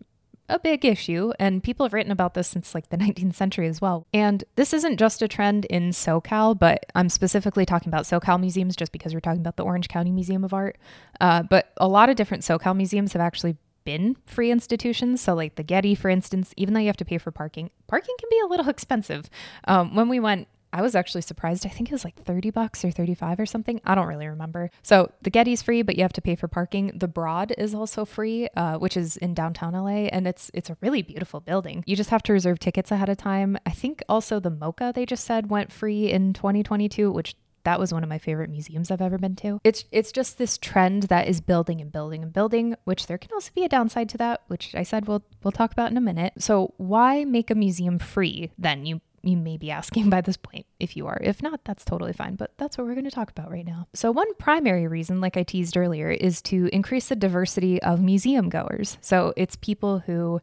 a 0.51 0.59
big 0.59 0.85
issue, 0.85 1.31
and 1.39 1.63
people 1.63 1.85
have 1.85 1.93
written 1.93 2.11
about 2.11 2.33
this 2.33 2.47
since 2.47 2.75
like 2.75 2.89
the 2.89 2.97
19th 3.03 3.35
century 3.35 3.67
as 3.67 3.81
well. 3.81 4.05
And 4.13 4.43
this 4.55 4.73
isn't 4.73 4.97
just 4.97 5.21
a 5.21 5.27
trend 5.27 5.65
in 5.65 5.89
SoCal, 5.89 6.57
but 6.57 6.85
I'm 6.95 7.09
specifically 7.09 7.65
talking 7.65 7.89
about 7.89 8.05
SoCal 8.05 8.39
museums 8.39 8.75
just 8.75 8.91
because 8.91 9.13
we're 9.13 9.21
talking 9.21 9.41
about 9.41 9.57
the 9.57 9.63
Orange 9.63 9.87
County 9.87 10.11
Museum 10.11 10.43
of 10.43 10.53
Art. 10.53 10.77
Uh, 11.19 11.43
but 11.43 11.71
a 11.77 11.87
lot 11.87 12.09
of 12.09 12.15
different 12.15 12.43
SoCal 12.43 12.75
museums 12.75 13.13
have 13.13 13.21
actually 13.21 13.57
been 13.83 14.15
free 14.25 14.51
institutions. 14.51 15.21
So, 15.21 15.33
like 15.33 15.55
the 15.55 15.63
Getty, 15.63 15.95
for 15.95 16.09
instance, 16.09 16.53
even 16.57 16.73
though 16.73 16.79
you 16.79 16.87
have 16.87 16.97
to 16.97 17.05
pay 17.05 17.17
for 17.17 17.31
parking, 17.31 17.69
parking 17.87 18.15
can 18.19 18.29
be 18.29 18.39
a 18.39 18.47
little 18.47 18.69
expensive. 18.75 19.29
Um, 19.65 19.95
when 19.95 20.09
we 20.09 20.19
went, 20.19 20.47
I 20.73 20.81
was 20.81 20.95
actually 20.95 21.21
surprised. 21.21 21.65
I 21.65 21.69
think 21.69 21.89
it 21.89 21.93
was 21.93 22.05
like 22.05 22.15
30 22.15 22.49
bucks 22.51 22.85
or 22.85 22.91
35 22.91 23.39
or 23.39 23.45
something. 23.45 23.81
I 23.85 23.95
don't 23.95 24.07
really 24.07 24.27
remember. 24.27 24.71
So 24.83 25.11
the 25.21 25.29
Getty's 25.29 25.61
free, 25.61 25.81
but 25.81 25.95
you 25.97 26.03
have 26.03 26.13
to 26.13 26.21
pay 26.21 26.35
for 26.35 26.47
parking. 26.47 26.91
The 26.95 27.07
Broad 27.07 27.53
is 27.57 27.73
also 27.75 28.05
free, 28.05 28.47
uh, 28.55 28.77
which 28.77 28.95
is 28.95 29.17
in 29.17 29.33
downtown 29.33 29.73
LA, 29.73 30.07
and 30.07 30.27
it's 30.27 30.49
it's 30.53 30.69
a 30.69 30.77
really 30.81 31.01
beautiful 31.01 31.39
building. 31.39 31.83
You 31.85 31.95
just 31.95 32.09
have 32.09 32.23
to 32.23 32.33
reserve 32.33 32.59
tickets 32.59 32.91
ahead 32.91 33.09
of 33.09 33.17
time. 33.17 33.57
I 33.65 33.71
think 33.71 34.03
also 34.07 34.39
the 34.39 34.51
MoCA 34.51 34.93
they 34.93 35.05
just 35.05 35.25
said 35.25 35.49
went 35.49 35.71
free 35.71 36.09
in 36.11 36.33
2022, 36.33 37.11
which 37.11 37.35
that 37.63 37.79
was 37.79 37.93
one 37.93 38.03
of 38.03 38.09
my 38.09 38.17
favorite 38.17 38.49
museums 38.49 38.91
I've 38.91 39.01
ever 39.01 39.17
been 39.17 39.35
to. 39.37 39.59
It's 39.63 39.85
it's 39.91 40.11
just 40.11 40.37
this 40.37 40.57
trend 40.57 41.03
that 41.03 41.27
is 41.27 41.41
building 41.41 41.81
and 41.81 41.91
building 41.91 42.23
and 42.23 42.33
building, 42.33 42.75
which 42.85 43.07
there 43.07 43.17
can 43.17 43.31
also 43.33 43.51
be 43.53 43.63
a 43.63 43.69
downside 43.69 44.09
to 44.09 44.17
that, 44.17 44.41
which 44.47 44.73
I 44.75 44.83
said 44.83 45.07
we'll 45.07 45.23
we'll 45.43 45.51
talk 45.51 45.71
about 45.71 45.91
in 45.91 45.97
a 45.97 46.01
minute. 46.01 46.33
So 46.37 46.73
why 46.77 47.25
make 47.25 47.51
a 47.51 47.55
museum 47.55 47.99
free 47.99 48.51
then? 48.57 48.85
You 48.85 49.01
you 49.23 49.37
may 49.37 49.57
be 49.57 49.71
asking 49.71 50.09
by 50.09 50.21
this 50.21 50.37
point 50.37 50.65
if 50.79 50.97
you 50.97 51.07
are. 51.07 51.19
If 51.21 51.41
not, 51.41 51.63
that's 51.63 51.85
totally 51.85 52.13
fine, 52.13 52.35
but 52.35 52.51
that's 52.57 52.77
what 52.77 52.87
we're 52.87 52.93
going 52.93 53.05
to 53.05 53.11
talk 53.11 53.31
about 53.31 53.51
right 53.51 53.65
now. 53.65 53.87
So, 53.93 54.11
one 54.11 54.33
primary 54.35 54.87
reason, 54.87 55.21
like 55.21 55.37
I 55.37 55.43
teased 55.43 55.77
earlier, 55.77 56.09
is 56.09 56.41
to 56.43 56.69
increase 56.73 57.09
the 57.09 57.15
diversity 57.15 57.81
of 57.81 58.01
museum 58.01 58.49
goers. 58.49 58.97
So, 59.01 59.33
it's 59.37 59.55
people 59.55 59.99
who 59.99 60.41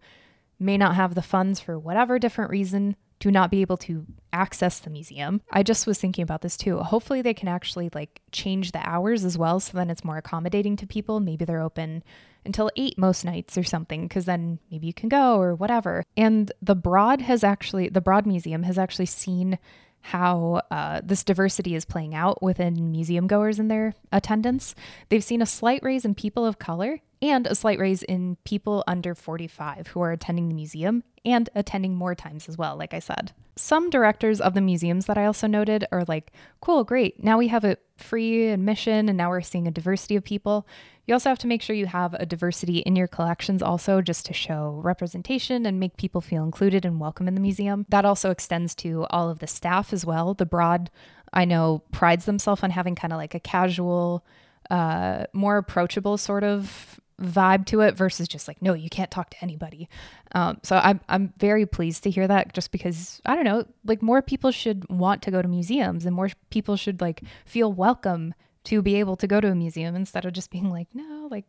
may 0.59 0.77
not 0.77 0.95
have 0.95 1.15
the 1.15 1.23
funds 1.23 1.61
for 1.61 1.79
whatever 1.79 2.19
different 2.19 2.51
reason 2.51 2.97
to 3.21 3.31
not 3.31 3.51
be 3.51 3.61
able 3.61 3.77
to 3.77 4.07
access 4.33 4.79
the 4.79 4.91
museum. 4.91 5.41
I 5.51 5.63
just 5.63 5.87
was 5.87 5.99
thinking 5.99 6.23
about 6.23 6.43
this 6.43 6.57
too. 6.57 6.79
Hopefully 6.79 7.23
they 7.23 7.35
can 7.35 7.49
actually 7.49 7.91
like 7.95 8.21
change 8.33 8.73
the 8.73 8.87
hours 8.89 9.25
as 9.25 9.37
well 9.37 9.61
so 9.61 9.77
then 9.77 9.91
it's 9.91 10.05
more 10.05 10.17
accommodating 10.17 10.77
to 10.77 10.87
people. 10.87 11.21
Maybe 11.21 11.45
they're 11.45 11.63
open 11.63 12.03
until 12.45 12.71
8 12.77 12.97
most 12.99 13.25
nights 13.25 13.59
or 13.59 13.65
something 13.65 14.09
cuz 14.09 14.25
then 14.25 14.59
maybe 14.71 14.87
you 14.87 14.95
can 14.95 15.09
go 15.09 15.41
or 15.41 15.55
whatever. 15.55 16.05
And 16.17 16.53
the 16.63 16.77
Broad 16.77 17.23
has 17.23 17.43
actually 17.43 17.89
the 17.89 18.01
Broad 18.01 18.27
Museum 18.27 18.63
has 18.63 18.79
actually 18.79 19.07
seen 19.07 19.59
how 20.01 20.63
uh, 20.71 21.01
this 21.05 21.25
diversity 21.25 21.75
is 21.75 21.85
playing 21.85 22.15
out 22.15 22.43
within 22.43 22.91
museum 22.91 23.27
goers 23.27 23.59
and 23.59 23.71
their 23.71 23.95
attendance. 24.13 24.75
They've 25.09 25.25
seen 25.25 25.43
a 25.43 25.47
slight 25.47 25.83
raise 25.83 26.05
in 26.05 26.15
people 26.15 26.47
of 26.47 26.59
color 26.59 27.01
and 27.21 27.47
a 27.47 27.55
slight 27.55 27.79
raise 27.79 28.03
in 28.03 28.37
people 28.45 28.85
under 28.87 29.15
45 29.15 29.89
who 29.89 30.01
are 30.01 30.13
attending 30.13 30.49
the 30.49 30.55
museum 30.55 31.03
and 31.25 31.51
attending 31.55 31.95
more 31.95 32.15
times 32.15 32.49
as 32.49 32.57
well, 32.57 32.77
like 32.77 32.95
I 32.95 32.99
said. 33.01 33.33
Some 33.57 33.91
directors 33.91 34.41
of 34.41 34.55
the 34.55 34.61
museums 34.61 35.07
that 35.07 35.19
I 35.19 35.25
also 35.25 35.49
noted 35.49 35.85
are 35.91 36.05
like, 36.07 36.33
cool, 36.61 36.85
great. 36.85 37.23
Now 37.25 37.39
we 37.39 37.49
have 37.49 37.65
a 37.65 37.77
free 37.97 38.49
admission 38.49 39.09
and 39.09 39.19
now 39.19 39.31
we're 39.31 39.41
seeing 39.41 39.67
a 39.67 39.73
diversity 39.73 40.15
of 40.15 40.23
people. 40.23 40.67
You 41.07 41.15
also 41.15 41.29
have 41.29 41.41
to 41.41 41.49
make 41.49 41.63
sure 41.63 41.75
you 41.75 41.87
have 41.87 42.15
a 42.15 42.27
diversity 42.27 42.79
in 42.79 42.95
your 42.95 43.09
collections 43.09 43.63
also 43.63 44.01
just 44.01 44.27
to 44.27 44.33
show 44.33 44.81
representation 44.85 45.67
and 45.67 45.81
make 45.81 45.97
people 45.97 46.21
feel 46.21 46.45
included 46.45 46.85
and 46.85 47.01
welcome 47.01 47.27
in 47.27 47.35
the 47.35 47.41
museum. 47.41 47.85
That 47.89 48.05
also 48.05 48.31
extends 48.31 48.75
to 48.77 49.07
all 49.11 49.29
of 49.29 49.41
the 49.41 49.47
staff 49.49 49.93
as 49.93 50.07
well. 50.07 50.35
The 50.35 50.47
Broad, 50.47 50.91
I 51.33 51.45
know, 51.45 51.83
prides 51.91 52.27
themselves 52.27 52.63
on 52.63 52.71
having 52.71 52.95
kind 52.95 53.13
of 53.13 53.17
like 53.17 53.35
a 53.35 53.41
casual, 53.41 54.25
uh, 54.71 55.25
more 55.33 55.57
approachable 55.57 56.17
sort 56.17 56.45
of 56.45 57.01
vibe 57.21 57.67
to 57.67 57.81
it 57.81 57.97
versus 57.97 58.29
just 58.29 58.47
like 58.47 58.63
no 58.63 58.75
you 58.75 58.89
can't 58.89 59.11
talk 59.11 59.31
to 59.31 59.37
anybody. 59.43 59.89
Um, 60.33 60.59
so 60.63 60.77
I'm, 60.77 61.01
I'm 61.09 61.33
very 61.39 61.67
pleased 61.67 62.03
to 62.05 62.11
hear 62.11 62.29
that 62.29 62.53
just 62.53 62.71
because 62.71 63.21
i 63.25 63.35
don't 63.35 63.45
know 63.45 63.65
like 63.85 64.03
more 64.03 64.21
people 64.21 64.51
should 64.51 64.89
want 64.91 65.23
to 65.23 65.31
go 65.31 65.41
to 65.41 65.49
museums 65.49 66.05
and 66.05 66.15
more 66.15 66.29
people 66.51 66.77
should 66.77 67.01
like 67.01 67.23
feel 67.47 67.73
welcome 67.73 68.35
to 68.65 68.83
be 68.83 68.97
able 68.97 69.17
to 69.17 69.27
go 69.27 69.41
to 69.41 69.51
a 69.51 69.55
museum 69.55 69.97
instead 69.97 70.25
of 70.25 70.33
just 70.33 70.51
being 70.51 70.71
like 70.71 70.89
no 70.95 71.27
like 71.31 71.45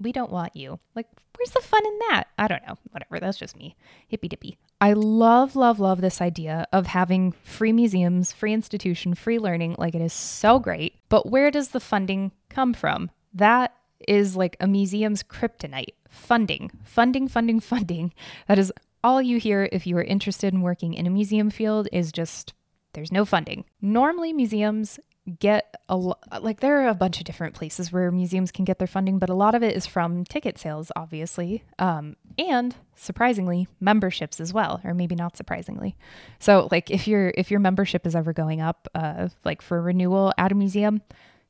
we 0.00 0.12
don't 0.12 0.30
want 0.30 0.54
you. 0.56 0.78
Like 0.94 1.06
where's 1.36 1.50
the 1.50 1.60
fun 1.60 1.84
in 1.84 1.98
that? 2.10 2.24
I 2.38 2.48
don't 2.48 2.66
know. 2.66 2.76
Whatever. 2.90 3.20
That's 3.20 3.38
just 3.38 3.56
me. 3.56 3.76
Hippy 4.08 4.28
dippy. 4.28 4.58
I 4.80 4.92
love 4.92 5.56
love 5.56 5.80
love 5.80 6.00
this 6.00 6.20
idea 6.20 6.66
of 6.72 6.86
having 6.86 7.32
free 7.32 7.72
museums 7.72 8.32
free 8.32 8.52
institution 8.52 9.14
free 9.14 9.38
learning. 9.38 9.76
Like 9.78 9.94
it 9.94 10.02
is 10.02 10.12
so 10.12 10.58
great. 10.58 10.94
But 11.08 11.30
where 11.30 11.50
does 11.50 11.68
the 11.68 11.80
funding 11.80 12.32
come 12.48 12.74
from? 12.74 13.10
That 13.32 13.74
is 14.06 14.36
like 14.36 14.56
a 14.60 14.66
museum's 14.66 15.22
kryptonite 15.22 15.94
funding, 16.08 16.70
funding, 16.84 17.28
funding, 17.28 17.60
funding. 17.72 18.12
That 18.48 18.58
is 18.58 18.72
all 19.02 19.20
you 19.20 19.38
hear 19.38 19.68
if 19.70 19.86
you 19.86 19.96
are 19.98 20.04
interested 20.04 20.52
in 20.54 20.62
working 20.62 20.94
in 20.94 21.06
a 21.06 21.10
museum 21.10 21.50
field 21.50 21.88
is 21.92 22.10
just 22.10 22.54
there's 22.94 23.12
no 23.12 23.24
funding. 23.24 23.64
Normally, 23.82 24.32
museums 24.32 24.98
get 25.38 25.74
a 25.88 25.96
lo- 25.96 26.18
like 26.40 26.60
there 26.60 26.82
are 26.82 26.88
a 26.88 26.94
bunch 26.94 27.18
of 27.18 27.24
different 27.24 27.54
places 27.54 27.90
where 27.90 28.10
museums 28.10 28.50
can 28.50 28.64
get 28.64 28.78
their 28.78 28.88
funding, 28.88 29.18
but 29.18 29.30
a 29.30 29.34
lot 29.34 29.54
of 29.54 29.62
it 29.62 29.76
is 29.76 29.86
from 29.86 30.24
ticket 30.24 30.58
sales, 30.58 30.92
obviously, 30.96 31.64
um, 31.78 32.16
and 32.38 32.76
surprisingly, 32.94 33.66
memberships 33.80 34.40
as 34.40 34.52
well, 34.52 34.80
or 34.84 34.94
maybe 34.94 35.14
not 35.14 35.36
surprisingly. 35.36 35.96
So, 36.38 36.68
like 36.70 36.90
if 36.90 37.06
your 37.08 37.32
if 37.36 37.50
your 37.50 37.60
membership 37.60 38.06
is 38.06 38.14
ever 38.14 38.32
going 38.32 38.60
up, 38.60 38.88
uh, 38.94 39.28
like 39.44 39.62
for 39.62 39.80
renewal 39.80 40.32
at 40.38 40.52
a 40.52 40.54
museum, 40.54 41.02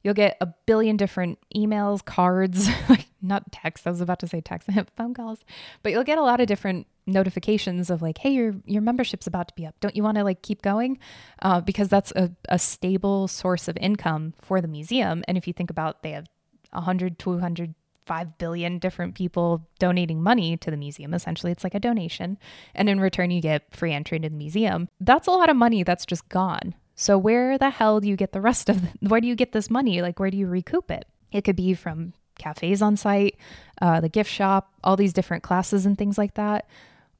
You'll 0.04 0.14
get 0.14 0.36
a 0.40 0.46
billion 0.66 0.96
different 0.96 1.38
emails, 1.56 2.04
cards, 2.04 2.68
like 2.88 3.08
not 3.20 3.50
text. 3.50 3.86
I 3.86 3.90
was 3.90 4.00
about 4.00 4.20
to 4.20 4.28
say 4.28 4.40
text, 4.40 4.68
phone 4.96 5.14
calls, 5.14 5.44
but 5.82 5.90
you'll 5.90 6.04
get 6.04 6.18
a 6.18 6.22
lot 6.22 6.40
of 6.40 6.46
different 6.46 6.86
notifications 7.06 7.90
of 7.90 8.02
like, 8.02 8.18
hey, 8.18 8.30
your 8.30 8.54
your 8.66 8.82
membership's 8.82 9.26
about 9.26 9.48
to 9.48 9.54
be 9.54 9.66
up. 9.66 9.74
Don't 9.80 9.96
you 9.96 10.02
want 10.04 10.18
to 10.18 10.24
like 10.24 10.42
keep 10.42 10.62
going? 10.62 10.98
Uh, 11.42 11.60
because 11.60 11.88
that's 11.88 12.12
a, 12.12 12.30
a 12.48 12.58
stable 12.58 13.26
source 13.26 13.66
of 13.66 13.76
income 13.78 14.34
for 14.40 14.60
the 14.60 14.68
museum. 14.68 15.24
And 15.26 15.36
if 15.36 15.48
you 15.48 15.52
think 15.52 15.70
about, 15.70 16.02
they 16.02 16.12
have 16.12 16.26
100, 16.72 17.18
200 17.18 17.74
5 18.06 18.38
billion 18.38 18.78
different 18.78 19.14
people 19.14 19.66
donating 19.78 20.22
money 20.22 20.56
to 20.58 20.70
the 20.70 20.76
museum. 20.76 21.14
Essentially, 21.14 21.50
it's 21.50 21.64
like 21.64 21.74
a 21.74 21.80
donation. 21.80 22.38
And 22.74 22.88
in 22.88 23.00
return, 23.00 23.30
you 23.30 23.40
get 23.40 23.74
free 23.74 23.92
entry 23.92 24.16
into 24.16 24.28
the 24.28 24.36
museum. 24.36 24.88
That's 25.00 25.26
a 25.26 25.30
lot 25.30 25.48
of 25.48 25.56
money 25.56 25.82
that's 25.82 26.04
just 26.06 26.28
gone. 26.28 26.74
So 26.94 27.18
where 27.18 27.58
the 27.58 27.70
hell 27.70 28.00
do 28.00 28.08
you 28.08 28.16
get 28.16 28.32
the 28.32 28.40
rest 28.40 28.68
of 28.68 28.82
the, 28.82 28.88
where 29.08 29.20
do 29.20 29.26
you 29.26 29.34
get 29.34 29.52
this 29.52 29.70
money? 29.70 30.02
Like 30.02 30.18
where 30.18 30.30
do 30.30 30.36
you 30.36 30.46
recoup 30.46 30.90
it? 30.90 31.06
It 31.32 31.42
could 31.42 31.56
be 31.56 31.74
from 31.74 32.12
cafes 32.38 32.82
on 32.82 32.96
site, 32.96 33.36
uh, 33.80 34.00
the 34.00 34.08
gift 34.08 34.30
shop, 34.30 34.72
all 34.82 34.96
these 34.96 35.12
different 35.12 35.42
classes 35.42 35.86
and 35.86 35.96
things 35.96 36.18
like 36.18 36.34
that. 36.34 36.66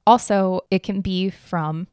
Also, 0.07 0.61
it 0.71 0.83
can 0.83 1.01
be 1.01 1.31
from 1.31 1.87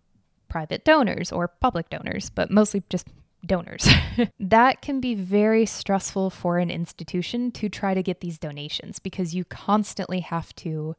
private 0.50 0.84
donors 0.84 1.32
or 1.32 1.48
public 1.48 1.90
donors, 1.90 2.30
but 2.30 2.52
mostly 2.52 2.84
just 2.90 3.08
donors. 3.46 3.88
that 4.40 4.82
can 4.82 5.00
be 5.00 5.16
very 5.16 5.66
stressful 5.66 6.30
for 6.30 6.58
an 6.58 6.70
institution 6.70 7.52
to 7.52 7.70
try 7.70 7.94
to 7.94 8.04
get 8.04 8.20
these 8.20 8.38
donations 8.38 9.00
because 9.00 9.34
you 9.34 9.46
constantly 9.46 10.20
have 10.20 10.54
to. 10.56 10.96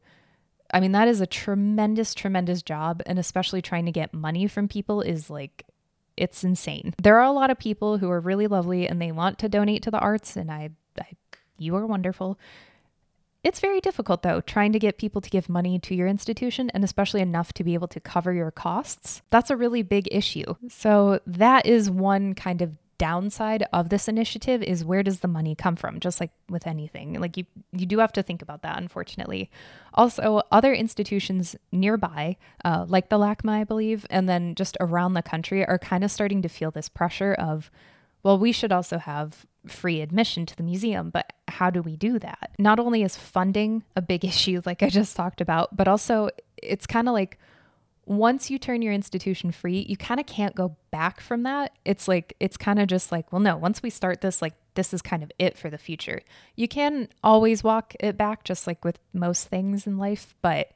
I 0.73 0.79
mean, 0.79 0.91
that 0.93 1.07
is 1.07 1.21
a 1.21 1.27
tremendous, 1.27 2.15
tremendous 2.15 2.63
job. 2.63 3.03
And 3.05 3.19
especially 3.19 3.61
trying 3.61 3.85
to 3.85 3.91
get 3.91 4.13
money 4.13 4.47
from 4.47 4.67
people 4.67 5.01
is 5.01 5.29
like 5.29 5.63
it's 6.17 6.43
insane. 6.43 6.93
There 7.01 7.17
are 7.17 7.23
a 7.23 7.31
lot 7.31 7.49
of 7.49 7.57
people 7.57 7.97
who 7.97 8.09
are 8.09 8.19
really 8.19 8.47
lovely 8.47 8.87
and 8.87 9.01
they 9.01 9.11
want 9.11 9.39
to 9.39 9.49
donate 9.49 9.83
to 9.83 9.91
the 9.91 9.99
arts, 9.99 10.35
and 10.35 10.51
I, 10.51 10.69
I 10.99 11.07
you 11.57 11.75
are 11.75 11.85
wonderful. 11.85 12.37
It's 13.43 13.59
very 13.59 13.81
difficult 13.81 14.21
though, 14.21 14.39
trying 14.41 14.71
to 14.71 14.79
get 14.79 14.97
people 14.97 15.19
to 15.19 15.29
give 15.29 15.49
money 15.49 15.77
to 15.79 15.95
your 15.95 16.07
institution 16.07 16.69
and 16.69 16.83
especially 16.83 17.19
enough 17.19 17.51
to 17.53 17.63
be 17.63 17.73
able 17.73 17.89
to 17.89 17.99
cover 17.99 18.31
your 18.31 18.51
costs. 18.51 19.21
That's 19.31 19.49
a 19.49 19.57
really 19.57 19.81
big 19.81 20.07
issue. 20.11 20.55
So, 20.69 21.19
that 21.27 21.65
is 21.65 21.89
one 21.89 22.35
kind 22.35 22.61
of 22.61 22.71
downside 23.03 23.65
of 23.73 23.89
this 23.89 24.07
initiative 24.07 24.63
is 24.63 24.85
where 24.85 25.03
does 25.03 25.19
the 25.19 25.27
money 25.27 25.55
come 25.55 25.75
from? 25.75 25.99
Just 25.99 26.21
like 26.21 26.31
with 26.49 26.65
anything. 26.65 27.19
Like 27.19 27.35
you 27.35 27.43
you 27.73 27.85
do 27.85 27.99
have 27.99 28.13
to 28.13 28.23
think 28.23 28.41
about 28.41 28.61
that 28.61 28.77
unfortunately. 28.77 29.51
Also 29.93 30.41
other 30.53 30.73
institutions 30.73 31.53
nearby 31.73 32.37
uh, 32.63 32.85
like 32.87 33.09
the 33.09 33.19
LACMA 33.19 33.51
i 33.61 33.63
believe 33.65 34.05
and 34.09 34.29
then 34.29 34.55
just 34.55 34.77
around 34.79 35.13
the 35.13 35.21
country 35.21 35.65
are 35.65 35.77
kind 35.77 36.05
of 36.05 36.11
starting 36.11 36.41
to 36.43 36.47
feel 36.47 36.71
this 36.71 36.87
pressure 36.87 37.33
of 37.33 37.69
well 38.23 38.39
we 38.39 38.53
should 38.53 38.71
also 38.71 38.97
have 38.97 39.45
free 39.67 39.99
admission 39.99 40.45
to 40.45 40.55
the 40.55 40.63
museum 40.63 41.09
but 41.09 41.33
how 41.49 41.69
do 41.69 41.81
we 41.81 41.97
do 41.97 42.17
that? 42.19 42.51
Not 42.57 42.79
only 42.79 43.03
is 43.03 43.17
funding 43.17 43.83
a 43.97 44.01
big 44.01 44.23
issue 44.33 44.61
like 44.65 44.81
i 44.81 44.89
just 44.89 45.17
talked 45.17 45.41
about 45.41 45.75
but 45.75 45.89
also 45.89 46.29
it's 46.55 46.87
kind 46.87 47.09
of 47.09 47.13
like 47.13 47.37
once 48.05 48.51
you 48.51 48.59
turn 48.59 48.81
your 48.81 48.93
institution 48.93 49.51
free, 49.51 49.85
you 49.87 49.95
kind 49.95 50.19
of 50.19 50.25
can't 50.25 50.55
go 50.55 50.75
back 50.91 51.21
from 51.21 51.43
that. 51.43 51.71
It's 51.85 52.07
like, 52.07 52.35
it's 52.39 52.57
kind 52.57 52.79
of 52.79 52.87
just 52.87 53.11
like, 53.11 53.31
well, 53.31 53.39
no, 53.39 53.55
once 53.55 53.81
we 53.81 53.89
start 53.89 54.21
this, 54.21 54.41
like, 54.41 54.53
this 54.75 54.93
is 54.93 55.01
kind 55.01 55.23
of 55.23 55.31
it 55.39 55.57
for 55.57 55.69
the 55.69 55.77
future. 55.77 56.21
You 56.55 56.67
can 56.67 57.07
always 57.23 57.63
walk 57.63 57.95
it 57.99 58.17
back, 58.17 58.43
just 58.43 58.67
like 58.67 58.83
with 58.83 58.99
most 59.13 59.47
things 59.47 59.87
in 59.87 59.97
life, 59.97 60.35
but 60.41 60.71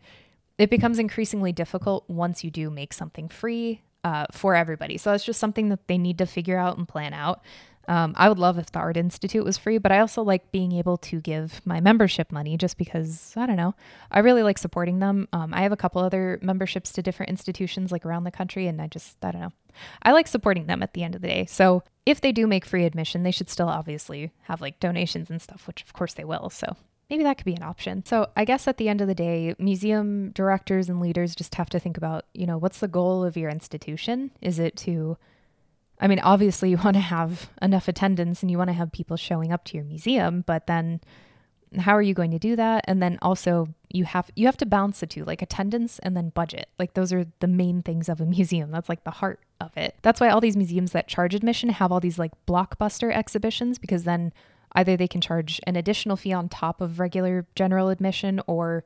it 0.58 0.70
becomes 0.70 1.00
increasingly 1.00 1.52
difficult 1.52 2.06
once 2.10 2.44
you 2.44 2.50
do 2.50 2.70
make 2.70 2.94
something 2.94 3.28
free 3.28 3.82
uh, 4.04 4.26
for 4.32 4.56
everybody. 4.56 4.98
So 4.98 5.12
that's 5.12 5.26
just 5.26 5.40
something 5.40 5.70
that 5.70 5.88
they 5.88 5.98
need 5.98 6.18
to 6.20 6.26
figure 6.26 6.58
out 6.58 6.78
and 6.78 6.88
plan 6.88 7.14
out. 7.14 7.42
Um, 7.88 8.14
I 8.18 8.28
would 8.28 8.40
love 8.40 8.58
if 8.58 8.72
the 8.72 8.80
Art 8.80 8.98
Institute 8.98 9.46
was 9.46 9.58
free, 9.58 9.78
but 9.78 9.92
I 9.92 10.00
also 10.00 10.22
like 10.22 10.52
being 10.52 10.74
able 10.74 10.98
to 10.98 11.22
give 11.22 11.62
my 11.66 11.80
membership 11.80 12.32
money 12.32 12.58
just 12.58 12.78
because, 12.78 13.34
I 13.38 13.46
don't 13.46 13.56
know, 13.56 13.76
I 14.12 14.20
really 14.20 14.44
like 14.44 14.58
supporting 14.58 15.00
them. 15.00 15.28
Um, 15.32 15.54
I 15.54 15.62
have 15.62 15.72
a 15.72 15.78
couple 15.78 16.02
other 16.02 16.40
memberships 16.42 16.92
to 16.94 17.02
different 17.02 17.30
institutions 17.30 17.92
like 17.92 18.06
around 18.06 18.26
the 18.26 18.32
country, 18.32 18.68
and 18.68 18.82
I 18.82 18.88
just, 18.88 19.24
I 19.24 19.32
don't 19.32 19.42
know. 19.42 19.54
I 20.04 20.12
like 20.12 20.28
supporting 20.28 20.66
them 20.66 20.84
at 20.84 20.94
the 20.94 21.04
end 21.04 21.16
of 21.16 21.22
the 21.22 21.28
day. 21.28 21.46
So 21.46 21.84
if 22.06 22.20
they 22.20 22.32
do 22.32 22.48
make 22.48 22.66
free 22.66 22.86
admission, 22.86 23.24
they 23.24 23.32
should 23.32 23.50
still 23.50 23.70
obviously 23.70 24.32
have 24.44 24.60
like 24.60 24.80
donations 24.80 25.30
and 25.30 25.42
stuff, 25.42 25.68
which 25.68 25.84
of 25.84 25.94
course 25.94 26.14
they 26.14 26.24
will. 26.24 26.50
So 26.50 26.76
maybe 27.10 27.24
that 27.24 27.38
could 27.38 27.46
be 27.46 27.56
an 27.56 27.64
option. 27.64 28.04
So 28.06 28.28
I 28.36 28.44
guess 28.44 28.68
at 28.68 28.78
the 28.78 28.90
end 28.90 29.02
of 29.02 29.08
the 29.08 29.16
day, 29.16 29.56
museum 29.60 30.32
directors 30.32 30.90
and 30.90 31.00
leaders 31.00 31.36
just 31.36 31.56
have 31.56 31.70
to 31.70 31.80
think 31.80 31.96
about, 31.96 32.26
you 32.34 32.46
know, 32.46 32.58
what's 32.58 32.80
the 32.80 32.88
goal 32.88 33.24
of 33.24 33.38
your 33.38 33.50
institution? 33.50 34.32
Is 34.42 34.60
it 34.60 34.76
to 34.78 35.18
I 36.00 36.08
mean, 36.08 36.20
obviously, 36.20 36.70
you 36.72 36.78
want 36.78 36.96
to 36.96 37.02
have 37.02 37.50
enough 37.62 37.88
attendance 37.88 38.42
and 38.42 38.52
you 38.52 38.58
want 38.58 38.70
to 38.70 38.74
have 38.74 38.92
people 38.92 39.18
showing 39.18 39.52
up 39.52 39.64
to 39.66 39.78
your 39.78 39.86
museum, 39.86 40.44
but 40.46 40.68
then 40.68 41.02
how 41.80 41.96
are 41.96 42.02
you 42.02 42.14
going 42.14 42.32
to 42.32 42.40
do 42.40 42.56
that? 42.56 42.86
And 42.88 43.02
then 43.02 43.20
also, 43.22 43.68
you 43.90 44.06
have 44.06 44.32
you 44.36 44.46
have 44.46 44.58
to 44.58 44.66
balance 44.66 45.00
the 45.00 45.08
two, 45.08 45.26
like 45.26 45.42
attendance 45.42 46.00
and 46.00 46.16
then 46.16 46.30
budget. 46.30 46.70
Like 46.80 46.94
those 46.94 47.12
are 47.12 47.26
the 47.40 47.48
main 47.48 47.82
things 47.82 48.10
of 48.10 48.22
a 48.22 48.26
museum. 48.38 48.72
That's 48.72 48.90
like 48.90 49.04
the 49.04 49.12
heart 49.12 49.40
of 49.60 49.76
it. 49.76 49.96
That's 50.02 50.20
why 50.20 50.30
all 50.30 50.42
these 50.42 50.58
museums 50.58 50.92
that 50.92 51.08
charge 51.08 51.36
admission 51.36 51.70
have 51.70 51.92
all 51.92 52.00
these 52.00 52.20
like 52.20 52.32
blockbuster 52.46 53.14
exhibitions 53.14 53.78
because 53.78 54.04
then 54.04 54.34
either 54.74 54.96
they 54.98 55.08
can 55.08 55.22
charge 55.22 55.60
an 55.66 55.76
additional 55.76 56.18
fee 56.18 56.34
on 56.34 56.50
top 56.50 56.82
of 56.82 57.00
regular 57.00 57.46
general 57.56 57.90
admission 57.90 58.42
or 58.48 58.84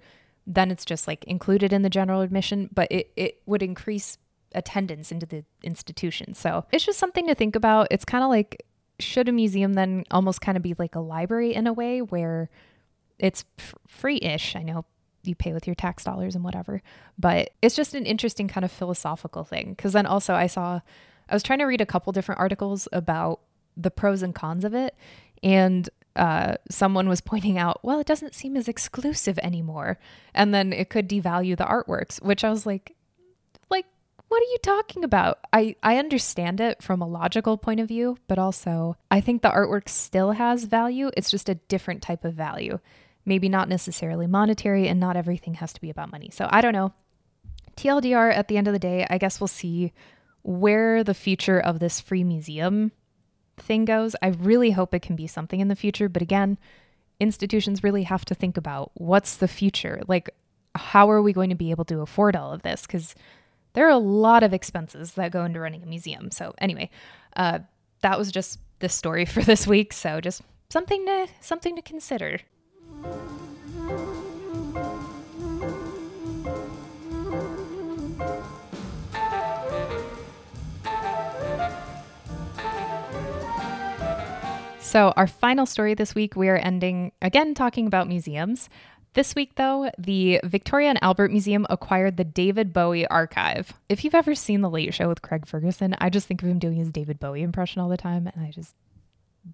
then 0.47 0.71
it's 0.71 0.85
just 0.85 1.07
like 1.07 1.23
included 1.25 1.71
in 1.71 1.81
the 1.81 1.89
general 1.89 2.21
admission, 2.21 2.69
but 2.73 2.91
it, 2.91 3.11
it 3.15 3.41
would 3.45 3.61
increase 3.61 4.17
attendance 4.53 5.11
into 5.11 5.25
the 5.25 5.43
institution. 5.63 6.33
So 6.33 6.65
it's 6.71 6.85
just 6.85 6.99
something 6.99 7.27
to 7.27 7.35
think 7.35 7.55
about. 7.55 7.87
It's 7.91 8.05
kind 8.05 8.23
of 8.23 8.29
like 8.29 8.63
should 8.99 9.27
a 9.27 9.31
museum 9.31 9.73
then 9.73 10.03
almost 10.11 10.41
kind 10.41 10.55
of 10.55 10.63
be 10.63 10.75
like 10.77 10.95
a 10.95 10.99
library 10.99 11.53
in 11.53 11.67
a 11.67 11.73
way 11.73 12.01
where 12.01 12.49
it's 13.19 13.45
f- 13.59 13.75
free 13.87 14.19
ish? 14.21 14.55
I 14.55 14.63
know 14.63 14.85
you 15.23 15.35
pay 15.35 15.53
with 15.53 15.67
your 15.67 15.75
tax 15.75 16.03
dollars 16.03 16.35
and 16.35 16.43
whatever, 16.43 16.81
but 17.17 17.51
it's 17.61 17.75
just 17.75 17.93
an 17.93 18.05
interesting 18.05 18.47
kind 18.47 18.65
of 18.65 18.71
philosophical 18.71 19.43
thing. 19.43 19.75
Cause 19.75 19.93
then 19.93 20.05
also 20.05 20.33
I 20.33 20.47
saw, 20.47 20.81
I 21.29 21.33
was 21.33 21.43
trying 21.43 21.59
to 21.59 21.65
read 21.65 21.81
a 21.81 21.85
couple 21.85 22.11
different 22.13 22.39
articles 22.39 22.87
about 22.91 23.41
the 23.77 23.91
pros 23.91 24.23
and 24.23 24.33
cons 24.33 24.65
of 24.65 24.73
it. 24.73 24.95
And 25.43 25.89
uh, 26.15 26.55
someone 26.69 27.07
was 27.07 27.21
pointing 27.31 27.57
out, 27.57 27.79
well, 27.83 27.99
it 27.99 28.07
doesn't 28.07 28.35
seem 28.35 28.57
as 28.57 28.67
exclusive 28.67 29.37
anymore. 29.39 29.99
And 30.33 30.53
then 30.53 30.73
it 30.73 30.89
could 30.89 31.07
devalue 31.07 31.57
the 31.57 31.65
artworks, 31.65 32.21
which 32.21 32.43
I 32.43 32.49
was 32.49 32.65
like, 32.65 32.95
what 34.31 34.41
are 34.41 34.51
you 34.51 34.59
talking 34.63 35.03
about? 35.03 35.39
I, 35.51 35.75
I 35.83 35.97
understand 35.97 36.61
it 36.61 36.81
from 36.81 37.01
a 37.01 37.07
logical 37.07 37.57
point 37.57 37.81
of 37.81 37.89
view, 37.89 38.17
but 38.29 38.39
also 38.39 38.95
I 39.11 39.19
think 39.19 39.41
the 39.41 39.49
artwork 39.49 39.89
still 39.89 40.31
has 40.31 40.63
value. 40.63 41.11
It's 41.17 41.29
just 41.29 41.49
a 41.49 41.55
different 41.55 42.01
type 42.01 42.23
of 42.23 42.33
value. 42.33 42.79
Maybe 43.25 43.49
not 43.49 43.67
necessarily 43.67 44.27
monetary, 44.27 44.87
and 44.87 45.01
not 45.01 45.17
everything 45.17 45.55
has 45.55 45.73
to 45.73 45.81
be 45.81 45.89
about 45.89 46.13
money. 46.13 46.29
So 46.31 46.47
I 46.49 46.61
don't 46.61 46.71
know. 46.71 46.93
TLDR 47.75 48.33
at 48.33 48.47
the 48.47 48.55
end 48.55 48.69
of 48.69 48.73
the 48.73 48.79
day, 48.79 49.05
I 49.09 49.17
guess 49.17 49.41
we'll 49.41 49.49
see 49.49 49.91
where 50.43 51.03
the 51.03 51.13
future 51.13 51.59
of 51.59 51.79
this 51.79 51.99
free 51.99 52.23
museum 52.23 52.93
thing 53.57 53.83
goes. 53.83 54.15
I 54.21 54.27
really 54.27 54.71
hope 54.71 54.93
it 54.93 55.01
can 55.01 55.17
be 55.17 55.27
something 55.27 55.59
in 55.59 55.67
the 55.67 55.75
future. 55.75 56.07
But 56.07 56.21
again, 56.21 56.57
institutions 57.19 57.83
really 57.83 58.03
have 58.03 58.23
to 58.25 58.33
think 58.33 58.55
about 58.55 58.91
what's 58.93 59.35
the 59.35 59.49
future? 59.49 60.01
Like, 60.07 60.29
how 60.73 61.11
are 61.11 61.21
we 61.21 61.33
going 61.33 61.49
to 61.49 61.55
be 61.55 61.71
able 61.71 61.85
to 61.85 61.99
afford 61.99 62.37
all 62.37 62.53
of 62.53 62.61
this? 62.61 62.83
Because 62.83 63.13
there 63.73 63.87
are 63.87 63.91
a 63.91 63.97
lot 63.97 64.43
of 64.43 64.53
expenses 64.53 65.13
that 65.13 65.31
go 65.31 65.45
into 65.45 65.59
running 65.59 65.83
a 65.83 65.85
museum. 65.85 66.31
So, 66.31 66.53
anyway, 66.57 66.89
uh, 67.35 67.59
that 68.01 68.17
was 68.17 68.31
just 68.31 68.59
the 68.79 68.89
story 68.89 69.25
for 69.33 69.41
this 69.41 69.67
week. 69.67 69.93
So, 69.93 70.21
just 70.21 70.41
something 70.69 71.05
to 71.05 71.27
something 71.39 71.75
to 71.75 71.81
consider. 71.81 72.39
So, 84.91 85.13
our 85.15 85.25
final 85.25 85.65
story 85.65 85.93
this 85.93 86.13
week, 86.13 86.35
we 86.35 86.49
are 86.49 86.57
ending 86.57 87.13
again 87.21 87.53
talking 87.53 87.87
about 87.87 88.09
museums. 88.09 88.67
This 89.13 89.35
week, 89.35 89.55
though, 89.55 89.91
the 89.97 90.39
Victoria 90.43 90.87
and 90.87 90.99
Albert 91.03 91.31
Museum 91.31 91.67
acquired 91.69 92.15
the 92.15 92.23
David 92.23 92.71
Bowie 92.71 93.05
archive. 93.07 93.73
If 93.89 94.05
you've 94.05 94.15
ever 94.15 94.33
seen 94.33 94.61
The 94.61 94.69
Late 94.69 94.93
Show 94.93 95.09
with 95.09 95.21
Craig 95.21 95.45
Ferguson, 95.45 95.95
I 95.99 96.09
just 96.09 96.27
think 96.27 96.41
of 96.41 96.47
him 96.47 96.59
doing 96.59 96.77
his 96.77 96.93
David 96.93 97.19
Bowie 97.19 97.41
impression 97.41 97.81
all 97.81 97.89
the 97.89 97.97
time, 97.97 98.31
and 98.33 98.45
I 98.45 98.51
just 98.51 98.73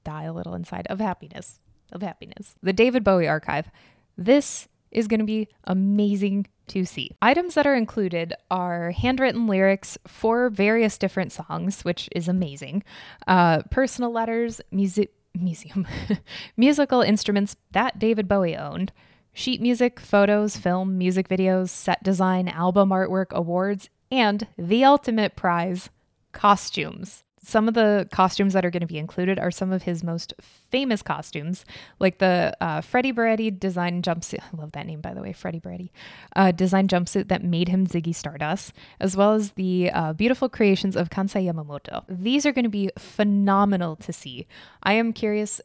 die 0.03 0.23
a 0.25 0.33
little 0.33 0.53
inside 0.53 0.85
of 0.91 0.99
happiness. 0.99 1.59
Of 1.91 2.03
happiness. 2.03 2.53
The 2.61 2.73
David 2.73 3.03
Bowie 3.03 3.27
archive. 3.27 3.71
This 4.15 4.67
is 4.91 5.07
going 5.07 5.21
to 5.21 5.25
be 5.25 5.47
amazing 5.63 6.45
to 6.67 6.85
see. 6.85 7.15
Items 7.19 7.55
that 7.55 7.65
are 7.65 7.75
included 7.75 8.35
are 8.51 8.91
handwritten 8.91 9.47
lyrics 9.47 9.97
for 10.05 10.51
various 10.51 10.99
different 10.99 11.31
songs, 11.31 11.83
which 11.83 12.09
is 12.15 12.27
amazing, 12.27 12.83
uh, 13.25 13.63
personal 13.71 14.11
letters, 14.11 14.61
music 14.69 15.13
museum, 15.33 15.87
musical 16.57 17.01
instruments 17.01 17.55
that 17.71 17.97
David 17.97 18.27
Bowie 18.27 18.55
owned, 18.55 18.91
sheet 19.37 19.61
music, 19.61 19.99
photos, 19.99 20.57
film, 20.57 20.97
music 20.97 21.29
videos, 21.29 21.69
set 21.69 22.01
design, 22.01 22.47
album 22.47 22.89
artwork, 22.89 23.29
awards, 23.29 23.87
and 24.11 24.47
the 24.57 24.83
ultimate 24.83 25.35
prize, 25.35 25.89
costumes. 26.31 27.23
Some 27.43 27.67
of 27.67 27.75
the 27.75 28.09
costumes 28.11 28.53
that 28.53 28.65
are 28.65 28.71
going 28.71 28.81
to 28.81 28.87
be 28.87 28.97
included 28.97 29.37
are 29.37 29.51
some 29.51 29.71
of 29.71 29.83
his 29.83 30.03
most 30.03 30.33
famous 30.41 31.03
costumes, 31.03 31.65
like 31.99 32.17
the 32.17 32.57
uh, 32.59 32.81
Freddie 32.81 33.13
Burretti 33.13 33.57
design 33.57 34.01
jumpsuit. 34.01 34.39
I 34.53 34.57
love 34.57 34.71
that 34.71 34.87
name, 34.87 35.01
by 35.01 35.13
the 35.13 35.21
way, 35.21 35.33
Freddie 35.33 35.59
Burretti. 35.59 35.91
Uh, 36.35 36.51
design 36.51 36.87
jumpsuit 36.87 37.27
that 37.27 37.43
made 37.43 37.69
him 37.69 37.85
Ziggy 37.85 38.15
Stardust, 38.15 38.73
as 38.99 39.15
well 39.15 39.33
as 39.33 39.51
the 39.51 39.91
uh, 39.91 40.13
beautiful 40.13 40.49
creations 40.49 40.95
of 40.95 41.11
Kansai 41.11 41.45
Yamamoto. 41.45 42.03
These 42.09 42.45
are 42.47 42.51
going 42.51 42.65
to 42.65 42.69
be 42.69 42.89
phenomenal 42.97 43.95
to 43.97 44.11
see. 44.11 44.47
I 44.81 44.93
am 44.93 45.13
curious. 45.13 45.61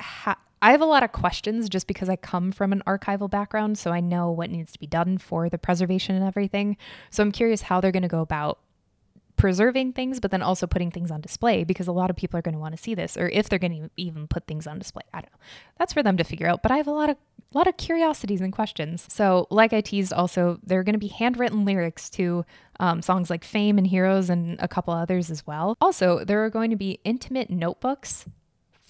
Ha- 0.00 0.38
I 0.62 0.70
have 0.70 0.80
a 0.80 0.86
lot 0.86 1.02
of 1.02 1.12
questions 1.12 1.68
just 1.68 1.86
because 1.86 2.08
I 2.08 2.16
come 2.16 2.50
from 2.50 2.72
an 2.72 2.82
archival 2.86 3.30
background, 3.30 3.78
so 3.78 3.90
I 3.90 4.00
know 4.00 4.30
what 4.30 4.50
needs 4.50 4.72
to 4.72 4.78
be 4.78 4.86
done 4.86 5.18
for 5.18 5.48
the 5.48 5.58
preservation 5.58 6.16
and 6.16 6.24
everything. 6.24 6.76
So 7.10 7.22
I'm 7.22 7.32
curious 7.32 7.62
how 7.62 7.80
they're 7.80 7.92
going 7.92 8.02
to 8.02 8.08
go 8.08 8.20
about 8.20 8.58
preserving 9.36 9.92
things, 9.92 10.18
but 10.18 10.30
then 10.30 10.42
also 10.42 10.66
putting 10.66 10.90
things 10.90 11.10
on 11.10 11.20
display 11.20 11.62
because 11.62 11.86
a 11.86 11.92
lot 11.92 12.08
of 12.08 12.16
people 12.16 12.38
are 12.38 12.42
going 12.42 12.54
to 12.54 12.58
want 12.60 12.74
to 12.74 12.82
see 12.82 12.94
this, 12.94 13.16
or 13.16 13.28
if 13.28 13.48
they're 13.48 13.58
going 13.58 13.82
to 13.82 13.90
even 13.96 14.26
put 14.26 14.46
things 14.46 14.66
on 14.66 14.78
display. 14.78 15.02
I 15.12 15.20
don't 15.20 15.32
know. 15.32 15.38
That's 15.78 15.92
for 15.92 16.02
them 16.02 16.16
to 16.16 16.24
figure 16.24 16.48
out. 16.48 16.62
But 16.62 16.72
I 16.72 16.78
have 16.78 16.86
a 16.86 16.92
lot 16.92 17.10
of 17.10 17.16
a 17.54 17.56
lot 17.58 17.68
of 17.68 17.76
curiosities 17.76 18.40
and 18.40 18.52
questions. 18.52 19.06
So, 19.08 19.46
like 19.50 19.72
I 19.72 19.80
teased, 19.80 20.12
also 20.12 20.58
there 20.64 20.80
are 20.80 20.84
going 20.84 20.94
to 20.94 20.98
be 20.98 21.06
handwritten 21.08 21.64
lyrics 21.64 22.10
to 22.10 22.44
um, 22.80 23.02
songs 23.02 23.30
like 23.30 23.44
"Fame" 23.44 23.78
and 23.78 23.86
"Heroes" 23.86 24.30
and 24.30 24.60
a 24.60 24.68
couple 24.68 24.92
others 24.92 25.30
as 25.30 25.46
well. 25.46 25.76
Also, 25.80 26.24
there 26.24 26.44
are 26.44 26.50
going 26.50 26.70
to 26.70 26.76
be 26.76 26.98
intimate 27.04 27.50
notebooks 27.50 28.26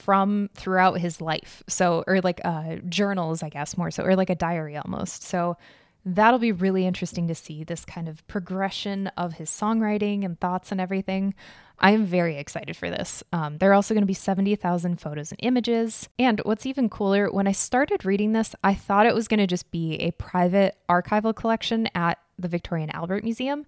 from 0.07 0.49
throughout 0.55 1.01
his 1.01 1.21
life. 1.21 1.65
So, 1.67 2.05
or 2.07 2.21
like 2.21 2.41
uh, 2.45 2.77
journals, 2.89 3.43
I 3.43 3.49
guess 3.49 3.77
more 3.77 3.91
so, 3.91 4.05
or 4.05 4.15
like 4.15 4.31
a 4.31 4.37
diary 4.37 4.77
almost. 4.77 5.25
So 5.25 5.57
that'll 6.05 6.39
be 6.39 6.53
really 6.53 6.87
interesting 6.87 7.27
to 7.27 7.35
see 7.35 7.65
this 7.65 7.85
kind 7.85 8.09
of 8.09 8.25
progression 8.29 9.09
of 9.17 9.33
his 9.33 9.51
songwriting 9.51 10.25
and 10.25 10.39
thoughts 10.39 10.71
and 10.71 10.81
everything. 10.81 11.35
I 11.81 11.91
am 11.91 12.07
very 12.07 12.37
excited 12.37 12.77
for 12.77 12.89
this. 12.89 13.25
Um, 13.33 13.59
there 13.59 13.73
are 13.73 13.75
also 13.75 13.95
going 13.95 14.03
to 14.03 14.07
be 14.07 14.15
70,000 14.15 15.01
photos 15.01 15.33
and 15.33 15.41
images. 15.43 16.09
And 16.21 16.41
what's 16.45 16.67
even 16.67 16.89
cooler, 16.89 17.29
when 17.29 17.49
I 17.49 17.53
started 17.53 18.05
reading 18.05 18.33
this, 18.33 18.55
I 18.63 18.75
thought 18.75 19.07
it 19.07 19.15
was 19.15 19.27
going 19.27 19.41
to 19.41 19.47
just 19.49 19.73
be 19.73 19.97
a 19.97 20.13
private 20.13 20.77
archival 20.89 21.35
collection 21.35 21.89
at 21.97 22.19
the 22.39 22.47
Victoria 22.47 22.85
and 22.85 22.95
Albert 22.95 23.25
Museum. 23.25 23.67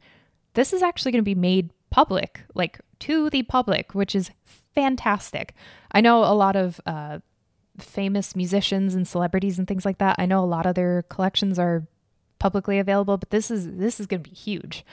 This 0.55 0.73
is 0.73 0.85
actually 0.85 1.11
going 1.11 1.25
to 1.25 1.35
be 1.35 1.35
made 1.35 1.71
public, 1.91 2.43
like 2.55 2.79
to 3.01 3.29
the 3.29 3.43
public, 3.43 3.93
which 3.93 4.15
is 4.15 4.31
fantastic. 4.79 5.55
I 5.91 6.01
know 6.01 6.23
a 6.23 6.35
lot 6.35 6.55
of 6.55 6.81
uh, 6.87 7.19
famous 7.79 8.37
musicians 8.37 8.95
and 8.95 9.09
celebrities 9.09 9.59
and 9.59 9.67
things 9.67 9.85
like 9.85 9.99
that. 9.99 10.17
I 10.19 10.27
know 10.27 10.45
a 10.45 10.47
lot 10.47 10.67
of 10.67 10.77
their 10.77 11.03
collections 11.03 11.59
are 11.59 11.89
publicly 12.39 12.79
available, 12.79 13.17
but 13.17 13.31
this 13.31 13.51
is 13.51 13.77
this 13.77 13.99
is 13.99 14.07
going 14.07 14.23
to 14.23 14.31
be 14.31 14.37
huge. 14.37 14.85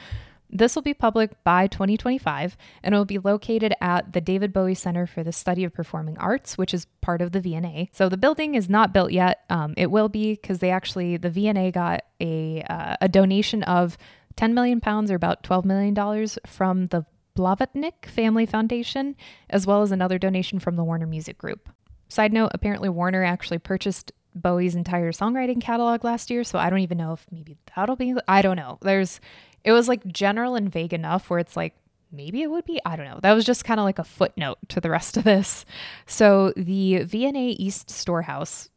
This 0.50 0.74
will 0.74 0.82
be 0.82 0.93
public 0.93 1.43
by 1.43 1.67
2025 1.67 2.58
and 2.82 2.95
it 2.95 2.98
will 2.98 3.06
be 3.06 3.19
located 3.19 3.74
at 3.82 4.13
the 4.13 4.21
David 4.21 4.54
Bowie 4.54 4.74
Center 4.74 5.06
for 5.06 5.24
the 5.24 5.32
Study 5.32 5.63
of 5.63 5.74
Performing 5.74 6.17
Arts, 6.17 6.58
which 6.58 6.74
is 6.74 6.88
part 7.02 7.21
of 7.21 7.32
the 7.32 7.41
V&A. 7.41 7.89
So 7.91 8.10
the 8.10 8.17
building 8.17 8.56
is 8.56 8.69
not 8.69 8.93
built 8.93 9.12
yet. 9.12 9.43
Um, 9.50 9.74
it 9.76 9.91
will 9.91 10.08
be 10.08 10.34
because 10.34 10.60
they 10.60 10.69
actually, 10.69 11.17
the 11.17 11.32
V&A 11.32 11.71
got 11.71 12.06
a, 12.21 12.62
uh, 12.69 12.95
a 13.02 13.10
donation 13.10 13.63
of 13.63 13.98
10 14.36 14.54
million 14.54 14.80
pounds 14.80 15.12
or 15.12 15.15
about 15.15 15.43
$12 15.43 15.65
million 15.65 16.28
from 16.45 16.86
the 16.88 17.06
Blavatnik 17.36 18.06
Family 18.06 18.45
Foundation, 18.45 19.15
as 19.50 19.67
well 19.67 19.82
as 19.82 19.91
another 19.91 20.17
donation 20.17 20.60
from 20.60 20.76
the 20.76 20.84
Warner 20.84 21.08
Music 21.08 21.38
Group. 21.38 21.69
Side 22.08 22.34
note 22.34 22.52
apparently, 22.54 22.89
Warner 22.89 23.24
actually 23.24 23.58
purchased 23.58 24.12
Bowie's 24.34 24.76
entire 24.76 25.12
songwriting 25.12 25.62
catalog 25.62 26.04
last 26.04 26.30
year, 26.30 26.43
so 26.43 26.60
I 26.60 26.69
don't 26.69 26.80
even 26.80 26.98
know 26.98 27.13
if 27.13 27.26
maybe 27.32 27.58
that'll 27.76 27.95
be 27.95 28.15
I 28.28 28.41
don't 28.41 28.58
know. 28.58 28.78
There's 28.82 29.19
it 29.63 29.71
was 29.71 29.88
like 29.88 30.06
general 30.06 30.56
and 30.56 30.71
vague 30.71 30.93
enough 30.93 31.30
where 31.30 31.39
it's 31.39 31.58
like 31.58 31.76
maybe 32.12 32.41
it 32.41 32.52
would 32.52 32.65
be, 32.65 32.80
I 32.86 32.95
don't 32.95 33.08
know. 33.08 33.19
That 33.21 33.34
was 33.34 33.45
just 33.45 33.65
kind 33.65 33.80
of 33.80 33.84
like 33.84 34.00
a 34.00 34.04
footnote 34.04 34.60
to 34.69 34.80
the 34.80 34.89
rest 34.89 35.17
of 35.17 35.24
this. 35.24 35.65
So 36.06 36.54
the 36.56 37.04
V&A 37.04 37.50
East 37.50 37.89
Storehouse 37.89 38.69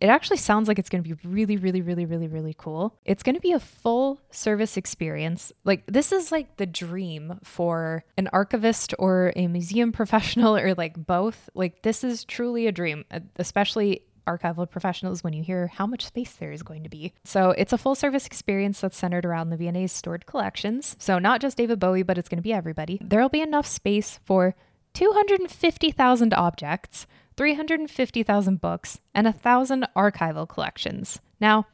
it 0.00 0.08
actually 0.08 0.36
sounds 0.36 0.68
like 0.68 0.78
it's 0.78 0.88
going 0.88 1.02
to 1.02 1.08
be 1.08 1.28
really, 1.28 1.56
really, 1.56 1.80
really, 1.80 2.06
really, 2.06 2.28
really 2.28 2.54
cool. 2.56 2.96
It's 3.04 3.22
going 3.22 3.34
to 3.34 3.40
be 3.40 3.52
a 3.52 3.60
full 3.60 4.20
service 4.30 4.76
experience. 4.76 5.52
Like, 5.64 5.84
this 5.86 6.12
is 6.12 6.30
like 6.30 6.56
the 6.56 6.66
dream 6.66 7.38
for 7.42 8.04
an 8.16 8.28
archivist 8.32 8.94
or 8.98 9.32
a 9.36 9.46
museum 9.48 9.92
professional 9.98 10.56
or 10.56 10.74
like 10.74 11.06
both. 11.06 11.50
Like, 11.54 11.82
this 11.82 12.04
is 12.04 12.24
truly 12.24 12.66
a 12.66 12.72
dream, 12.72 13.04
uh, 13.10 13.20
especially 13.36 14.02
archival 14.28 14.70
professionals 14.70 15.24
when 15.24 15.32
you 15.32 15.42
hear 15.42 15.68
how 15.68 15.86
much 15.86 16.04
space 16.04 16.32
there 16.34 16.52
is 16.52 16.62
going 16.62 16.82
to 16.82 16.88
be. 16.90 17.14
So 17.24 17.50
it's 17.52 17.72
a 17.72 17.78
full 17.78 17.94
service 17.94 18.26
experience 18.26 18.80
that's 18.80 18.96
centered 18.96 19.24
around 19.24 19.48
the 19.48 19.56
V&A's 19.56 19.90
stored 19.90 20.26
collections. 20.26 20.96
So 20.98 21.18
not 21.18 21.40
just 21.40 21.56
David 21.56 21.80
Bowie, 21.80 22.02
but 22.02 22.18
it's 22.18 22.28
going 22.28 22.38
to 22.38 22.42
be 22.42 22.52
everybody. 22.52 23.00
There'll 23.02 23.30
be 23.30 23.40
enough 23.40 23.66
space 23.66 24.20
for 24.24 24.54
250,000 24.92 26.34
objects, 26.34 27.06
350,000 27.38 28.60
books, 28.60 28.98
and 29.14 29.24
1,000 29.24 29.86
archival 29.96 30.46
collections. 30.46 31.20
Now, 31.40 31.66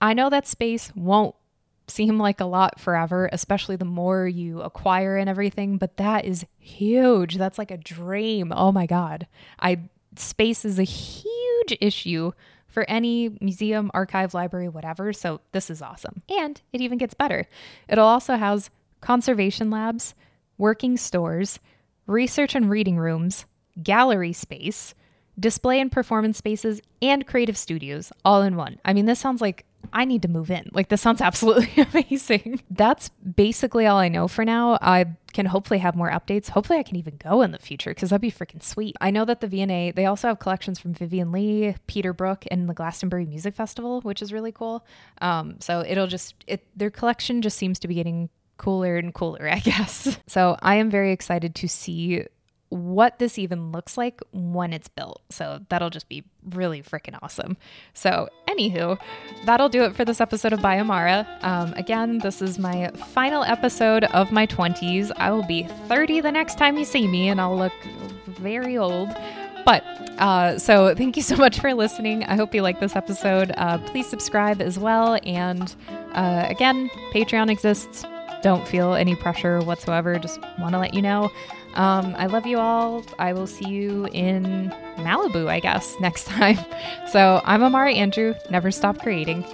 I 0.00 0.12
know 0.12 0.28
that 0.28 0.46
space 0.46 0.92
won't 0.94 1.36
seem 1.86 2.18
like 2.18 2.40
a 2.40 2.44
lot 2.44 2.80
forever, 2.80 3.28
especially 3.32 3.76
the 3.76 3.84
more 3.84 4.26
you 4.26 4.60
acquire 4.60 5.16
and 5.16 5.30
everything, 5.30 5.78
but 5.78 5.96
that 5.98 6.24
is 6.24 6.44
huge. 6.58 7.36
That's 7.36 7.58
like 7.58 7.70
a 7.70 7.76
dream. 7.76 8.52
Oh 8.54 8.72
my 8.72 8.86
god. 8.86 9.28
I 9.60 9.80
space 10.16 10.64
is 10.64 10.78
a 10.78 10.84
huge 10.84 11.78
issue 11.80 12.32
for 12.66 12.84
any 12.88 13.36
museum, 13.40 13.90
archive, 13.94 14.34
library, 14.34 14.68
whatever. 14.68 15.12
So 15.12 15.40
this 15.52 15.70
is 15.70 15.80
awesome. 15.80 16.22
And 16.28 16.60
it 16.72 16.80
even 16.80 16.98
gets 16.98 17.14
better. 17.14 17.46
It'll 17.88 18.06
also 18.06 18.36
house 18.36 18.68
conservation 19.00 19.70
labs, 19.70 20.14
working 20.58 20.96
stores, 20.96 21.60
research 22.06 22.54
and 22.54 22.68
reading 22.68 22.98
rooms, 22.98 23.44
gallery 23.80 24.32
space, 24.32 24.94
display 25.38 25.80
and 25.80 25.90
performance 25.90 26.38
spaces, 26.38 26.80
and 27.00 27.26
creative 27.26 27.56
studios 27.56 28.12
all 28.24 28.42
in 28.42 28.56
one. 28.56 28.78
I 28.84 28.92
mean, 28.92 29.06
this 29.06 29.20
sounds 29.20 29.40
like 29.40 29.64
I 29.92 30.04
need 30.04 30.22
to 30.22 30.28
move 30.28 30.50
in. 30.50 30.70
Like, 30.72 30.88
this 30.88 31.00
sounds 31.00 31.20
absolutely 31.22 31.82
amazing. 31.82 32.62
That's 32.70 33.08
basically 33.10 33.86
all 33.86 33.98
I 33.98 34.08
know 34.08 34.28
for 34.28 34.44
now. 34.44 34.78
I 34.80 35.06
can 35.32 35.46
hopefully 35.46 35.78
have 35.78 35.96
more 35.96 36.10
updates. 36.10 36.50
Hopefully, 36.50 36.78
I 36.78 36.82
can 36.82 36.96
even 36.96 37.16
go 37.16 37.42
in 37.42 37.52
the 37.52 37.58
future 37.58 37.90
because 37.90 38.10
that'd 38.10 38.20
be 38.20 38.30
freaking 38.30 38.62
sweet. 38.62 38.96
I 39.00 39.10
know 39.10 39.24
that 39.24 39.40
the 39.40 39.48
V&A, 39.48 39.90
they 39.90 40.06
also 40.06 40.28
have 40.28 40.38
collections 40.38 40.78
from 40.78 40.94
Vivien 40.94 41.32
Leigh, 41.32 41.76
Peter 41.86 42.12
Brook, 42.12 42.44
and 42.50 42.68
the 42.68 42.74
Glastonbury 42.74 43.26
Music 43.26 43.54
Festival, 43.54 44.00
which 44.02 44.22
is 44.22 44.32
really 44.32 44.52
cool. 44.52 44.84
Um, 45.20 45.56
so 45.60 45.84
it'll 45.86 46.06
just, 46.06 46.34
it, 46.46 46.66
their 46.76 46.90
collection 46.90 47.42
just 47.42 47.56
seems 47.56 47.78
to 47.80 47.88
be 47.88 47.94
getting 47.94 48.28
cooler 48.58 48.96
and 48.96 49.12
cooler, 49.14 49.48
I 49.52 49.58
guess. 49.58 50.18
So 50.26 50.56
I 50.62 50.76
am 50.76 50.90
very 50.90 51.12
excited 51.12 51.54
to 51.56 51.68
see 51.68 52.26
what 52.72 53.18
this 53.18 53.38
even 53.38 53.70
looks 53.70 53.98
like 53.98 54.20
when 54.32 54.72
it's 54.72 54.88
built. 54.88 55.20
So 55.30 55.60
that'll 55.68 55.90
just 55.90 56.08
be 56.08 56.24
really 56.50 56.82
freaking 56.82 57.18
awesome. 57.22 57.58
So, 57.92 58.30
anywho, 58.48 58.98
that'll 59.44 59.68
do 59.68 59.84
it 59.84 59.94
for 59.94 60.06
this 60.06 60.22
episode 60.22 60.54
of 60.54 60.62
By 60.62 60.80
Amara. 60.80 61.26
Um, 61.42 61.74
again, 61.74 62.18
this 62.18 62.40
is 62.40 62.58
my 62.58 62.88
final 63.12 63.44
episode 63.44 64.04
of 64.04 64.32
my 64.32 64.46
20s. 64.46 65.12
I 65.16 65.30
will 65.30 65.46
be 65.46 65.64
30 65.86 66.22
the 66.22 66.32
next 66.32 66.56
time 66.56 66.78
you 66.78 66.86
see 66.86 67.06
me, 67.06 67.28
and 67.28 67.42
I'll 67.42 67.56
look 67.56 67.74
very 68.26 68.78
old. 68.78 69.10
But 69.66 69.84
uh, 70.18 70.58
so 70.58 70.94
thank 70.94 71.16
you 71.16 71.22
so 71.22 71.36
much 71.36 71.60
for 71.60 71.74
listening. 71.74 72.24
I 72.24 72.36
hope 72.36 72.54
you 72.54 72.62
like 72.62 72.80
this 72.80 72.96
episode. 72.96 73.52
Uh, 73.58 73.76
please 73.78 74.08
subscribe 74.08 74.62
as 74.62 74.78
well. 74.78 75.18
And 75.24 75.74
uh, 76.14 76.46
again, 76.48 76.88
Patreon 77.12 77.50
exists. 77.50 78.06
Don't 78.42 78.66
feel 78.66 78.94
any 78.94 79.14
pressure 79.14 79.60
whatsoever. 79.60 80.18
Just 80.18 80.40
want 80.58 80.72
to 80.72 80.78
let 80.78 80.94
you 80.94 81.02
know. 81.02 81.30
Um, 81.74 82.14
I 82.18 82.26
love 82.26 82.46
you 82.46 82.58
all. 82.58 83.04
I 83.18 83.32
will 83.32 83.46
see 83.46 83.68
you 83.68 84.06
in 84.12 84.72
Malibu, 84.96 85.48
I 85.48 85.60
guess, 85.60 85.94
next 86.00 86.26
time. 86.26 86.58
So 87.10 87.40
I'm 87.44 87.62
Amara 87.62 87.92
Andrew. 87.92 88.34
Never 88.50 88.70
stop 88.70 88.98
creating. 88.98 89.44